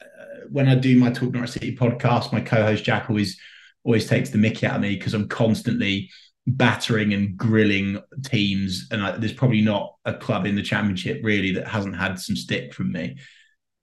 uh, 0.00 0.46
when 0.50 0.68
i 0.68 0.74
do 0.74 0.96
my 0.96 1.10
talk 1.10 1.32
norwich 1.32 1.50
city 1.50 1.76
podcast 1.76 2.32
my 2.32 2.40
co-host 2.40 2.84
jack 2.84 3.08
always 3.08 3.40
always 3.84 4.08
takes 4.08 4.30
the 4.30 4.38
mickey 4.38 4.66
out 4.66 4.76
of 4.76 4.82
me 4.82 4.94
because 4.94 5.14
i'm 5.14 5.28
constantly 5.28 6.10
battering 6.46 7.14
and 7.14 7.36
grilling 7.36 8.00
teams 8.24 8.88
and 8.90 9.00
I, 9.00 9.12
there's 9.12 9.32
probably 9.32 9.60
not 9.60 9.94
a 10.04 10.14
club 10.14 10.44
in 10.44 10.56
the 10.56 10.62
championship 10.62 11.20
really 11.22 11.52
that 11.52 11.68
hasn't 11.68 11.96
had 11.96 12.18
some 12.18 12.34
stick 12.34 12.74
from 12.74 12.90
me 12.90 13.16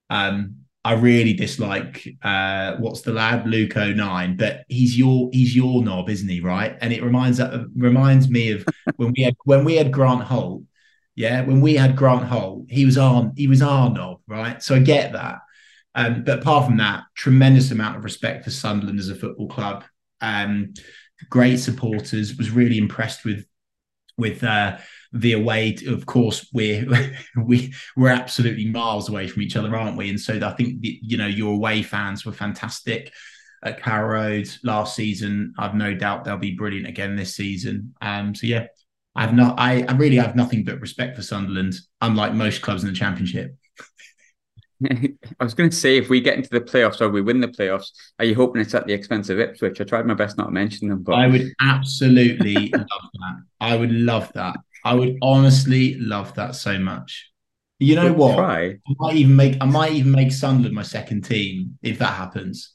um 0.10 0.56
I 0.86 0.94
really 0.94 1.34
dislike 1.34 2.08
uh, 2.24 2.78
what's 2.78 3.02
the 3.02 3.12
lad 3.12 3.46
Luke 3.46 3.76
O'Nien, 3.76 4.38
but 4.38 4.64
he's 4.70 4.98
your 4.98 5.30
he's 5.34 5.56
your 5.56 5.84
knob, 5.84 6.10
isn't 6.10 6.28
he? 6.28 6.40
Right, 6.40 6.78
and 6.80 6.94
it 6.94 7.04
reminds 7.04 7.40
uh, 7.40 7.66
reminds 7.76 8.30
me 8.30 8.52
of 8.52 8.66
when 8.96 9.14
we 9.16 9.24
had 9.24 9.36
when 9.44 9.66
we 9.66 9.76
had 9.76 9.92
Grant 9.92 10.24
Holt. 10.24 10.64
Yeah, 11.16 11.42
when 11.42 11.60
we 11.60 11.76
had 11.76 11.98
Grant 11.98 12.24
Holt, 12.24 12.68
he 12.70 12.86
was 12.86 12.98
on 12.98 13.34
he 13.36 13.48
was 13.48 13.62
our 13.62 13.90
knob, 13.90 14.22
right? 14.26 14.64
So 14.64 14.76
I 14.76 14.80
get 14.80 15.12
that. 15.14 15.40
Um, 15.96 16.24
but 16.24 16.40
apart 16.40 16.66
from 16.66 16.78
that, 16.78 17.04
tremendous 17.16 17.72
amount 17.72 17.98
of 17.98 18.04
respect 18.04 18.44
for 18.44 18.52
Sunderland 18.52 19.00
as 19.00 19.10
a 19.10 19.16
football 19.16 19.48
club. 19.48 19.84
Um, 20.22 20.74
great 21.30 21.58
supporters. 21.58 22.36
Was 22.38 22.52
really 22.52 22.78
impressed 22.78 23.26
with 23.26 23.46
with 24.18 24.44
uh, 24.44 24.78
the 25.14 25.34
away. 25.34 25.78
Of 25.88 26.06
course, 26.06 26.48
we're 26.54 26.86
we 27.36 27.74
we're 27.96 28.10
absolutely 28.10 28.70
miles 28.70 29.10
away 29.10 29.28
from 29.28 29.42
each 29.42 29.56
other, 29.56 29.76
aren't 29.76 29.98
we? 29.98 30.10
And 30.10 30.20
so 30.20 30.36
I 30.36 30.54
think 30.54 30.82
the, 30.82 31.00
you 31.02 31.18
know 31.18 31.28
your 31.28 31.54
away 31.54 31.82
fans 31.82 32.26
were 32.26 32.32
fantastic 32.32 33.12
at 33.64 33.82
Carrow 33.82 34.14
Road 34.14 34.50
last 34.64 34.96
season. 34.96 35.54
I've 35.58 35.76
no 35.76 35.94
doubt 35.94 36.24
they'll 36.24 36.38
be 36.38 36.56
brilliant 36.56 36.88
again 36.88 37.16
this 37.16 37.36
season. 37.36 37.94
Um, 38.02 38.36
so 38.36 38.48
yeah, 38.48 38.68
I've 39.16 39.34
not. 39.34 39.60
I, 39.60 39.84
I 39.84 39.94
really 39.94 40.18
have 40.18 40.36
nothing 40.36 40.64
but 40.64 40.80
respect 40.80 41.16
for 41.16 41.22
Sunderland, 41.22 41.76
unlike 42.02 42.34
most 42.34 42.62
clubs 42.62 42.84
in 42.84 42.90
the 42.90 42.96
Championship. 42.96 43.56
I 45.40 45.44
was 45.44 45.54
going 45.54 45.70
to 45.70 45.76
say, 45.76 45.98
if 45.98 46.10
we 46.10 46.22
get 46.22 46.38
into 46.38 46.50
the 46.50 46.62
playoffs 46.62 47.02
or 47.02 47.10
we 47.10 47.22
win 47.22 47.42
the 47.42 47.48
playoffs, 47.48 47.92
are 48.18 48.26
you 48.26 48.36
hoping 48.36 48.62
it's 48.62 48.74
at 48.74 48.88
the 48.88 48.94
expense 48.94 49.30
of 49.30 49.40
Ipswich? 49.40 49.82
I 49.82 49.84
tried 49.84 50.06
my 50.06 50.14
best 50.14 50.38
not 50.38 50.46
to 50.46 50.52
mention 50.52 50.88
them, 50.90 51.04
but 51.04 51.14
I 51.14 51.28
would 51.28 51.52
absolutely 51.62 52.70
love 52.74 52.86
that. 52.88 53.44
I 53.60 53.76
would 53.76 53.92
love 53.92 54.32
that. 54.34 54.58
I 54.86 54.94
would 54.94 55.18
honestly 55.22 55.96
love 55.96 56.34
that 56.36 56.56
so 56.56 56.80
much. 56.80 57.30
You 57.80 57.96
know 57.96 58.14
what? 58.14 58.36
Try. 58.36 58.66
I 58.66 58.94
might 59.00 59.16
even 59.16 59.36
make 59.36 59.58
I 59.62 59.66
might 59.66 59.94
even 59.94 60.12
make 60.12 60.32
Sunderland 60.32 60.76
my 60.76 60.84
second 60.84 61.24
team 61.24 61.78
if 61.82 62.00
that 62.00 62.14
happens. 62.14 62.74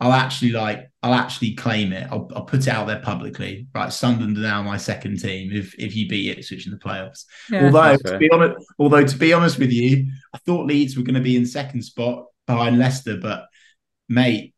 I'll 0.00 0.12
actually 0.12 0.52
like 0.52 0.90
I'll 1.02 1.14
actually 1.14 1.54
claim 1.54 1.92
it. 1.92 2.08
I'll, 2.10 2.30
I'll 2.34 2.44
put 2.44 2.60
it 2.60 2.68
out 2.68 2.86
there 2.86 3.00
publicly. 3.00 3.66
Right, 3.74 3.92
Sunderland 3.92 4.36
are 4.38 4.40
now 4.40 4.62
my 4.62 4.76
second 4.76 5.20
team. 5.20 5.50
If 5.52 5.74
if 5.78 5.96
you 5.96 6.08
beat 6.08 6.36
Ipswich 6.38 6.66
in 6.66 6.72
the 6.72 6.78
playoffs, 6.78 7.24
yeah, 7.50 7.64
although 7.64 7.96
to 7.96 8.18
be 8.18 8.30
honest, 8.30 8.66
although 8.78 9.04
to 9.04 9.16
be 9.16 9.32
honest 9.32 9.58
with 9.58 9.72
you, 9.72 10.10
I 10.34 10.38
thought 10.38 10.66
Leeds 10.66 10.96
were 10.96 11.02
going 11.02 11.14
to 11.14 11.20
be 11.20 11.36
in 11.36 11.46
second 11.46 11.82
spot 11.82 12.26
behind 12.46 12.78
Leicester, 12.78 13.16
but 13.16 13.46
mate, 14.08 14.54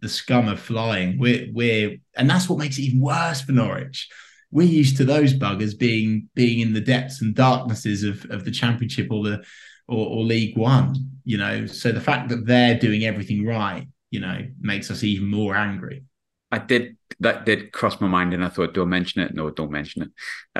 the 0.00 0.08
scum 0.08 0.48
are 0.48 0.56
flying. 0.56 1.18
We're 1.18 1.48
we're 1.52 1.96
and 2.16 2.28
that's 2.28 2.48
what 2.48 2.58
makes 2.58 2.78
it 2.78 2.82
even 2.82 3.00
worse 3.00 3.40
for 3.40 3.52
Norwich 3.52 4.08
we're 4.54 4.62
used 4.62 4.96
to 4.96 5.04
those 5.04 5.34
buggers 5.34 5.76
being 5.76 6.28
being 6.34 6.60
in 6.60 6.72
the 6.72 6.80
depths 6.80 7.20
and 7.20 7.34
darknesses 7.34 8.04
of, 8.04 8.24
of 8.30 8.44
the 8.44 8.52
championship 8.52 9.08
or 9.10 9.24
the 9.24 9.44
or, 9.88 10.06
or 10.06 10.22
League 10.22 10.56
One, 10.56 10.94
you 11.24 11.36
know. 11.36 11.66
So 11.66 11.90
the 11.90 12.00
fact 12.00 12.28
that 12.28 12.46
they're 12.46 12.78
doing 12.78 13.04
everything 13.04 13.44
right, 13.44 13.86
you 14.14 14.20
know, 14.20 14.38
makes 14.60 14.90
us 14.90 15.02
even 15.02 15.28
more 15.28 15.54
angry. 15.54 16.04
I 16.50 16.58
did 16.58 16.96
that 17.20 17.44
did 17.44 17.72
cross 17.72 18.00
my 18.00 18.06
mind, 18.06 18.32
and 18.32 18.44
I 18.44 18.48
thought, 18.48 18.74
don't 18.74 18.88
mention 18.88 19.22
it. 19.22 19.34
No, 19.34 19.50
don't 19.50 19.70
mention 19.70 20.02
it. 20.02 20.10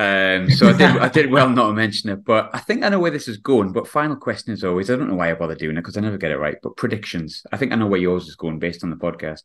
Um, 0.04 0.50
so 0.50 0.68
I 0.68 0.72
did. 0.72 0.90
I 1.06 1.08
did 1.08 1.30
well 1.30 1.48
not 1.48 1.68
to 1.68 1.72
mention 1.72 2.10
it, 2.10 2.24
but 2.24 2.50
I 2.52 2.58
think 2.58 2.82
I 2.82 2.88
know 2.88 2.98
where 2.98 3.10
this 3.10 3.28
is 3.28 3.38
going. 3.38 3.72
But 3.72 3.88
final 3.88 4.16
question 4.16 4.52
is 4.52 4.64
always: 4.64 4.90
I 4.90 4.96
don't 4.96 5.08
know 5.08 5.14
why 5.14 5.30
I 5.30 5.34
bother 5.34 5.54
doing 5.54 5.76
it 5.76 5.82
because 5.82 5.96
I 5.96 6.00
never 6.00 6.18
get 6.18 6.32
it 6.32 6.38
right. 6.38 6.56
But 6.62 6.76
predictions. 6.76 7.42
I 7.52 7.56
think 7.56 7.72
I 7.72 7.76
know 7.76 7.86
where 7.86 8.00
yours 8.00 8.26
is 8.26 8.36
going 8.36 8.58
based 8.58 8.82
on 8.84 8.90
the 8.90 8.96
podcast. 8.96 9.44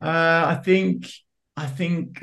Uh, 0.00 0.54
I 0.54 0.60
think. 0.64 1.10
I 1.58 1.66
think 1.66 2.22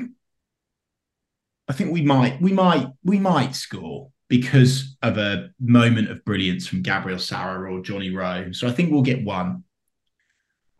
I 1.68 1.72
think 1.72 1.92
we 1.92 2.02
might, 2.02 2.40
we 2.40 2.52
might, 2.52 2.88
we 3.02 3.18
might 3.18 3.54
score 3.54 4.10
because 4.28 4.96
of 5.02 5.18
a 5.18 5.50
moment 5.60 6.10
of 6.10 6.24
brilliance 6.24 6.66
from 6.66 6.82
Gabriel 6.82 7.18
Sara 7.18 7.72
or 7.72 7.80
Johnny 7.80 8.10
Rowe. 8.10 8.52
So 8.52 8.68
I 8.68 8.72
think 8.72 8.90
we'll 8.90 9.02
get 9.02 9.24
one. 9.24 9.64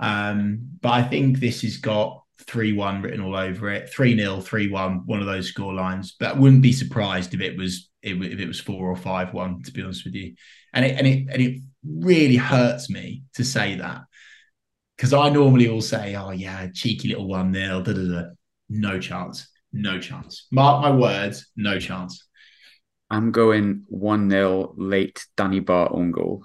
Um, 0.00 0.70
but 0.80 0.92
I 0.92 1.02
think 1.02 1.38
this 1.38 1.62
has 1.62 1.76
got 1.78 2.22
3 2.46 2.72
1 2.72 3.02
written 3.02 3.20
all 3.20 3.36
over 3.36 3.70
it, 3.70 3.90
3 3.90 4.16
0, 4.16 4.40
3 4.40 4.70
1, 4.70 5.02
one 5.06 5.20
of 5.20 5.26
those 5.26 5.48
score 5.48 5.74
lines. 5.74 6.16
But 6.18 6.34
I 6.34 6.38
wouldn't 6.38 6.62
be 6.62 6.72
surprised 6.72 7.34
if 7.34 7.40
it 7.40 7.56
was 7.56 7.88
if 8.02 8.20
it 8.20 8.46
was 8.46 8.60
4 8.60 8.90
or 8.90 8.96
5 8.96 9.32
1, 9.32 9.62
to 9.62 9.72
be 9.72 9.82
honest 9.82 10.04
with 10.04 10.14
you. 10.14 10.34
And 10.72 10.84
it, 10.84 10.98
and 10.98 11.06
it, 11.06 11.26
and 11.30 11.42
it 11.42 11.60
really 11.86 12.36
hurts 12.36 12.90
me 12.90 13.22
to 13.34 13.44
say 13.44 13.76
that 13.76 14.02
because 14.96 15.12
I 15.12 15.30
normally 15.30 15.68
will 15.68 15.80
say, 15.80 16.14
oh, 16.14 16.30
yeah, 16.30 16.68
cheeky 16.72 17.08
little 17.08 17.28
1 17.28 17.54
0, 17.54 18.32
no 18.68 19.00
chance, 19.00 19.48
no 19.72 19.98
chance. 20.00 20.46
Mark 20.52 20.82
my 20.82 20.90
words, 20.90 21.50
no 21.56 21.78
chance. 21.78 22.26
I'm 23.10 23.32
going 23.32 23.84
1 23.88 24.30
0 24.30 24.74
late 24.76 25.24
Danny 25.36 25.60
Batth 25.60 25.92
own 25.92 26.10
goal. 26.10 26.44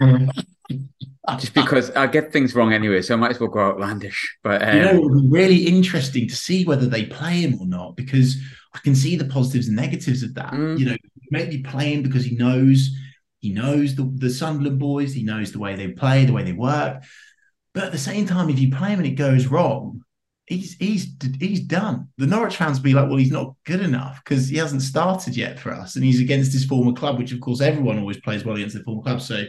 Just 1.38 1.54
because 1.54 1.90
I 1.92 2.06
get 2.08 2.32
things 2.32 2.54
wrong 2.54 2.72
anyway, 2.72 3.00
so 3.02 3.14
I 3.14 3.16
might 3.16 3.30
as 3.30 3.40
well 3.40 3.48
go 3.48 3.60
outlandish. 3.60 4.38
But 4.42 4.62
um, 4.62 4.76
you 4.76 4.82
know, 4.82 4.90
it 4.90 5.02
would 5.02 5.22
be 5.22 5.28
really 5.28 5.66
interesting 5.66 6.28
to 6.28 6.34
see 6.34 6.64
whether 6.64 6.86
they 6.86 7.04
play 7.06 7.42
him 7.42 7.58
or 7.60 7.66
not, 7.66 7.96
because 7.96 8.36
I 8.74 8.78
can 8.78 8.94
see 8.94 9.16
the 9.16 9.26
positives 9.26 9.68
and 9.68 9.76
negatives 9.76 10.22
of 10.22 10.34
that. 10.34 10.52
Mm. 10.52 10.78
You 10.78 10.86
know, 10.86 10.96
maybe 11.30 11.62
play 11.62 11.94
him 11.94 12.02
because 12.02 12.24
he 12.24 12.34
knows 12.36 12.90
he 13.38 13.52
knows 13.52 13.94
the, 13.94 14.10
the 14.16 14.30
Sunderland 14.30 14.78
boys, 14.78 15.12
he 15.12 15.22
knows 15.22 15.52
the 15.52 15.58
way 15.58 15.74
they 15.74 15.88
play, 15.88 16.24
the 16.24 16.32
way 16.32 16.44
they 16.44 16.52
work. 16.52 17.02
But 17.74 17.84
at 17.84 17.92
the 17.92 17.98
same 17.98 18.26
time, 18.26 18.50
if 18.50 18.58
you 18.58 18.70
play 18.70 18.90
him 18.90 19.00
and 19.00 19.08
it 19.08 19.12
goes 19.12 19.46
wrong, 19.46 20.02
he's 20.46 20.74
he's 20.74 21.08
he's 21.38 21.60
done. 21.60 22.08
The 22.18 22.26
Norwich 22.26 22.56
fans 22.56 22.78
will 22.78 22.84
be 22.84 22.94
like, 22.94 23.08
well, 23.08 23.16
he's 23.16 23.30
not 23.30 23.54
good 23.64 23.80
enough 23.80 24.20
because 24.24 24.48
he 24.48 24.56
hasn't 24.56 24.82
started 24.82 25.36
yet 25.36 25.58
for 25.58 25.72
us, 25.72 25.96
and 25.96 26.04
he's 26.04 26.20
against 26.20 26.52
his 26.52 26.64
former 26.64 26.92
club, 26.92 27.18
which 27.18 27.32
of 27.32 27.40
course 27.40 27.60
everyone 27.60 27.98
always 27.98 28.20
plays 28.20 28.44
well 28.44 28.56
against 28.56 28.74
their 28.74 28.84
former 28.84 29.02
club. 29.02 29.20
So 29.20 29.44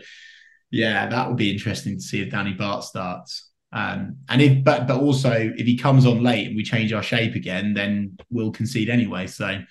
yeah, 0.73 1.05
that 1.07 1.27
would 1.27 1.37
be 1.37 1.51
interesting 1.51 1.97
to 1.97 2.01
see 2.01 2.23
if 2.23 2.31
Danny 2.31 2.55
Batth 2.55 2.85
starts. 2.85 3.51
Um, 3.71 4.17
and 4.27 4.41
if 4.41 4.63
but 4.63 4.87
but 4.87 4.99
also 4.99 5.31
if 5.31 5.67
he 5.67 5.77
comes 5.77 6.05
on 6.05 6.23
late 6.23 6.47
and 6.47 6.55
we 6.55 6.63
change 6.63 6.91
our 6.91 7.03
shape 7.03 7.35
again, 7.35 7.75
then 7.75 8.17
we'll 8.31 8.51
concede 8.51 8.89
anyway. 8.89 9.27
So 9.27 9.61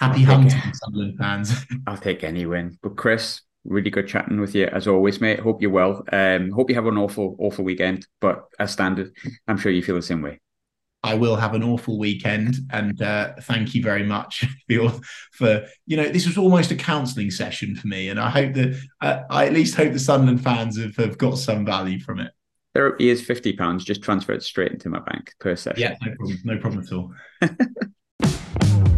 happy 0.00 0.22
hunting, 0.22 0.60
Sunderland 0.74 1.18
fans. 1.18 1.64
I'll 1.86 1.96
take 1.96 2.24
any 2.24 2.44
win. 2.44 2.78
But 2.82 2.96
Chris, 2.96 3.40
really 3.64 3.88
good 3.88 4.06
chatting 4.06 4.38
with 4.38 4.54
you 4.54 4.66
as 4.66 4.86
always, 4.86 5.18
mate. 5.20 5.40
Hope 5.40 5.62
you're 5.62 5.70
well. 5.70 6.04
Um, 6.12 6.50
hope 6.50 6.68
you 6.68 6.76
have 6.76 6.86
an 6.86 6.98
awful, 6.98 7.34
awful 7.38 7.64
weekend. 7.64 8.06
But 8.20 8.44
as 8.58 8.70
standard, 8.70 9.12
I'm 9.48 9.56
sure 9.56 9.72
you 9.72 9.82
feel 9.82 9.96
the 9.96 10.02
same 10.02 10.20
way. 10.20 10.40
I 11.04 11.14
will 11.14 11.36
have 11.36 11.54
an 11.54 11.62
awful 11.62 11.98
weekend, 11.98 12.56
and 12.70 13.00
uh, 13.02 13.32
thank 13.42 13.74
you 13.74 13.82
very 13.82 14.04
much 14.04 14.44
for, 14.66 14.72
your, 14.72 14.92
for 15.32 15.66
you 15.86 15.96
know 15.96 16.08
this 16.08 16.26
was 16.26 16.38
almost 16.38 16.70
a 16.70 16.76
counselling 16.76 17.30
session 17.30 17.74
for 17.74 17.88
me, 17.88 18.08
and 18.08 18.20
I 18.20 18.30
hope 18.30 18.54
that 18.54 18.80
uh, 19.00 19.22
I 19.28 19.46
at 19.46 19.52
least 19.52 19.74
hope 19.74 19.92
the 19.92 19.98
Sunderland 19.98 20.42
fans 20.42 20.78
have, 20.78 20.96
have 20.96 21.18
got 21.18 21.38
some 21.38 21.64
value 21.64 22.00
from 22.00 22.20
it. 22.20 22.32
There 22.74 22.96
is 22.96 23.24
fifty 23.24 23.52
pounds. 23.52 23.84
Just 23.84 24.02
transfer 24.02 24.32
it 24.32 24.42
straight 24.42 24.72
into 24.72 24.88
my 24.88 25.00
bank 25.00 25.34
per 25.40 25.56
session. 25.56 25.80
Yeah, 25.80 25.96
no 26.04 26.14
problem. 26.14 26.38
No 26.44 26.58
problem 26.58 26.84
at 26.84 26.92
all. 26.92 28.88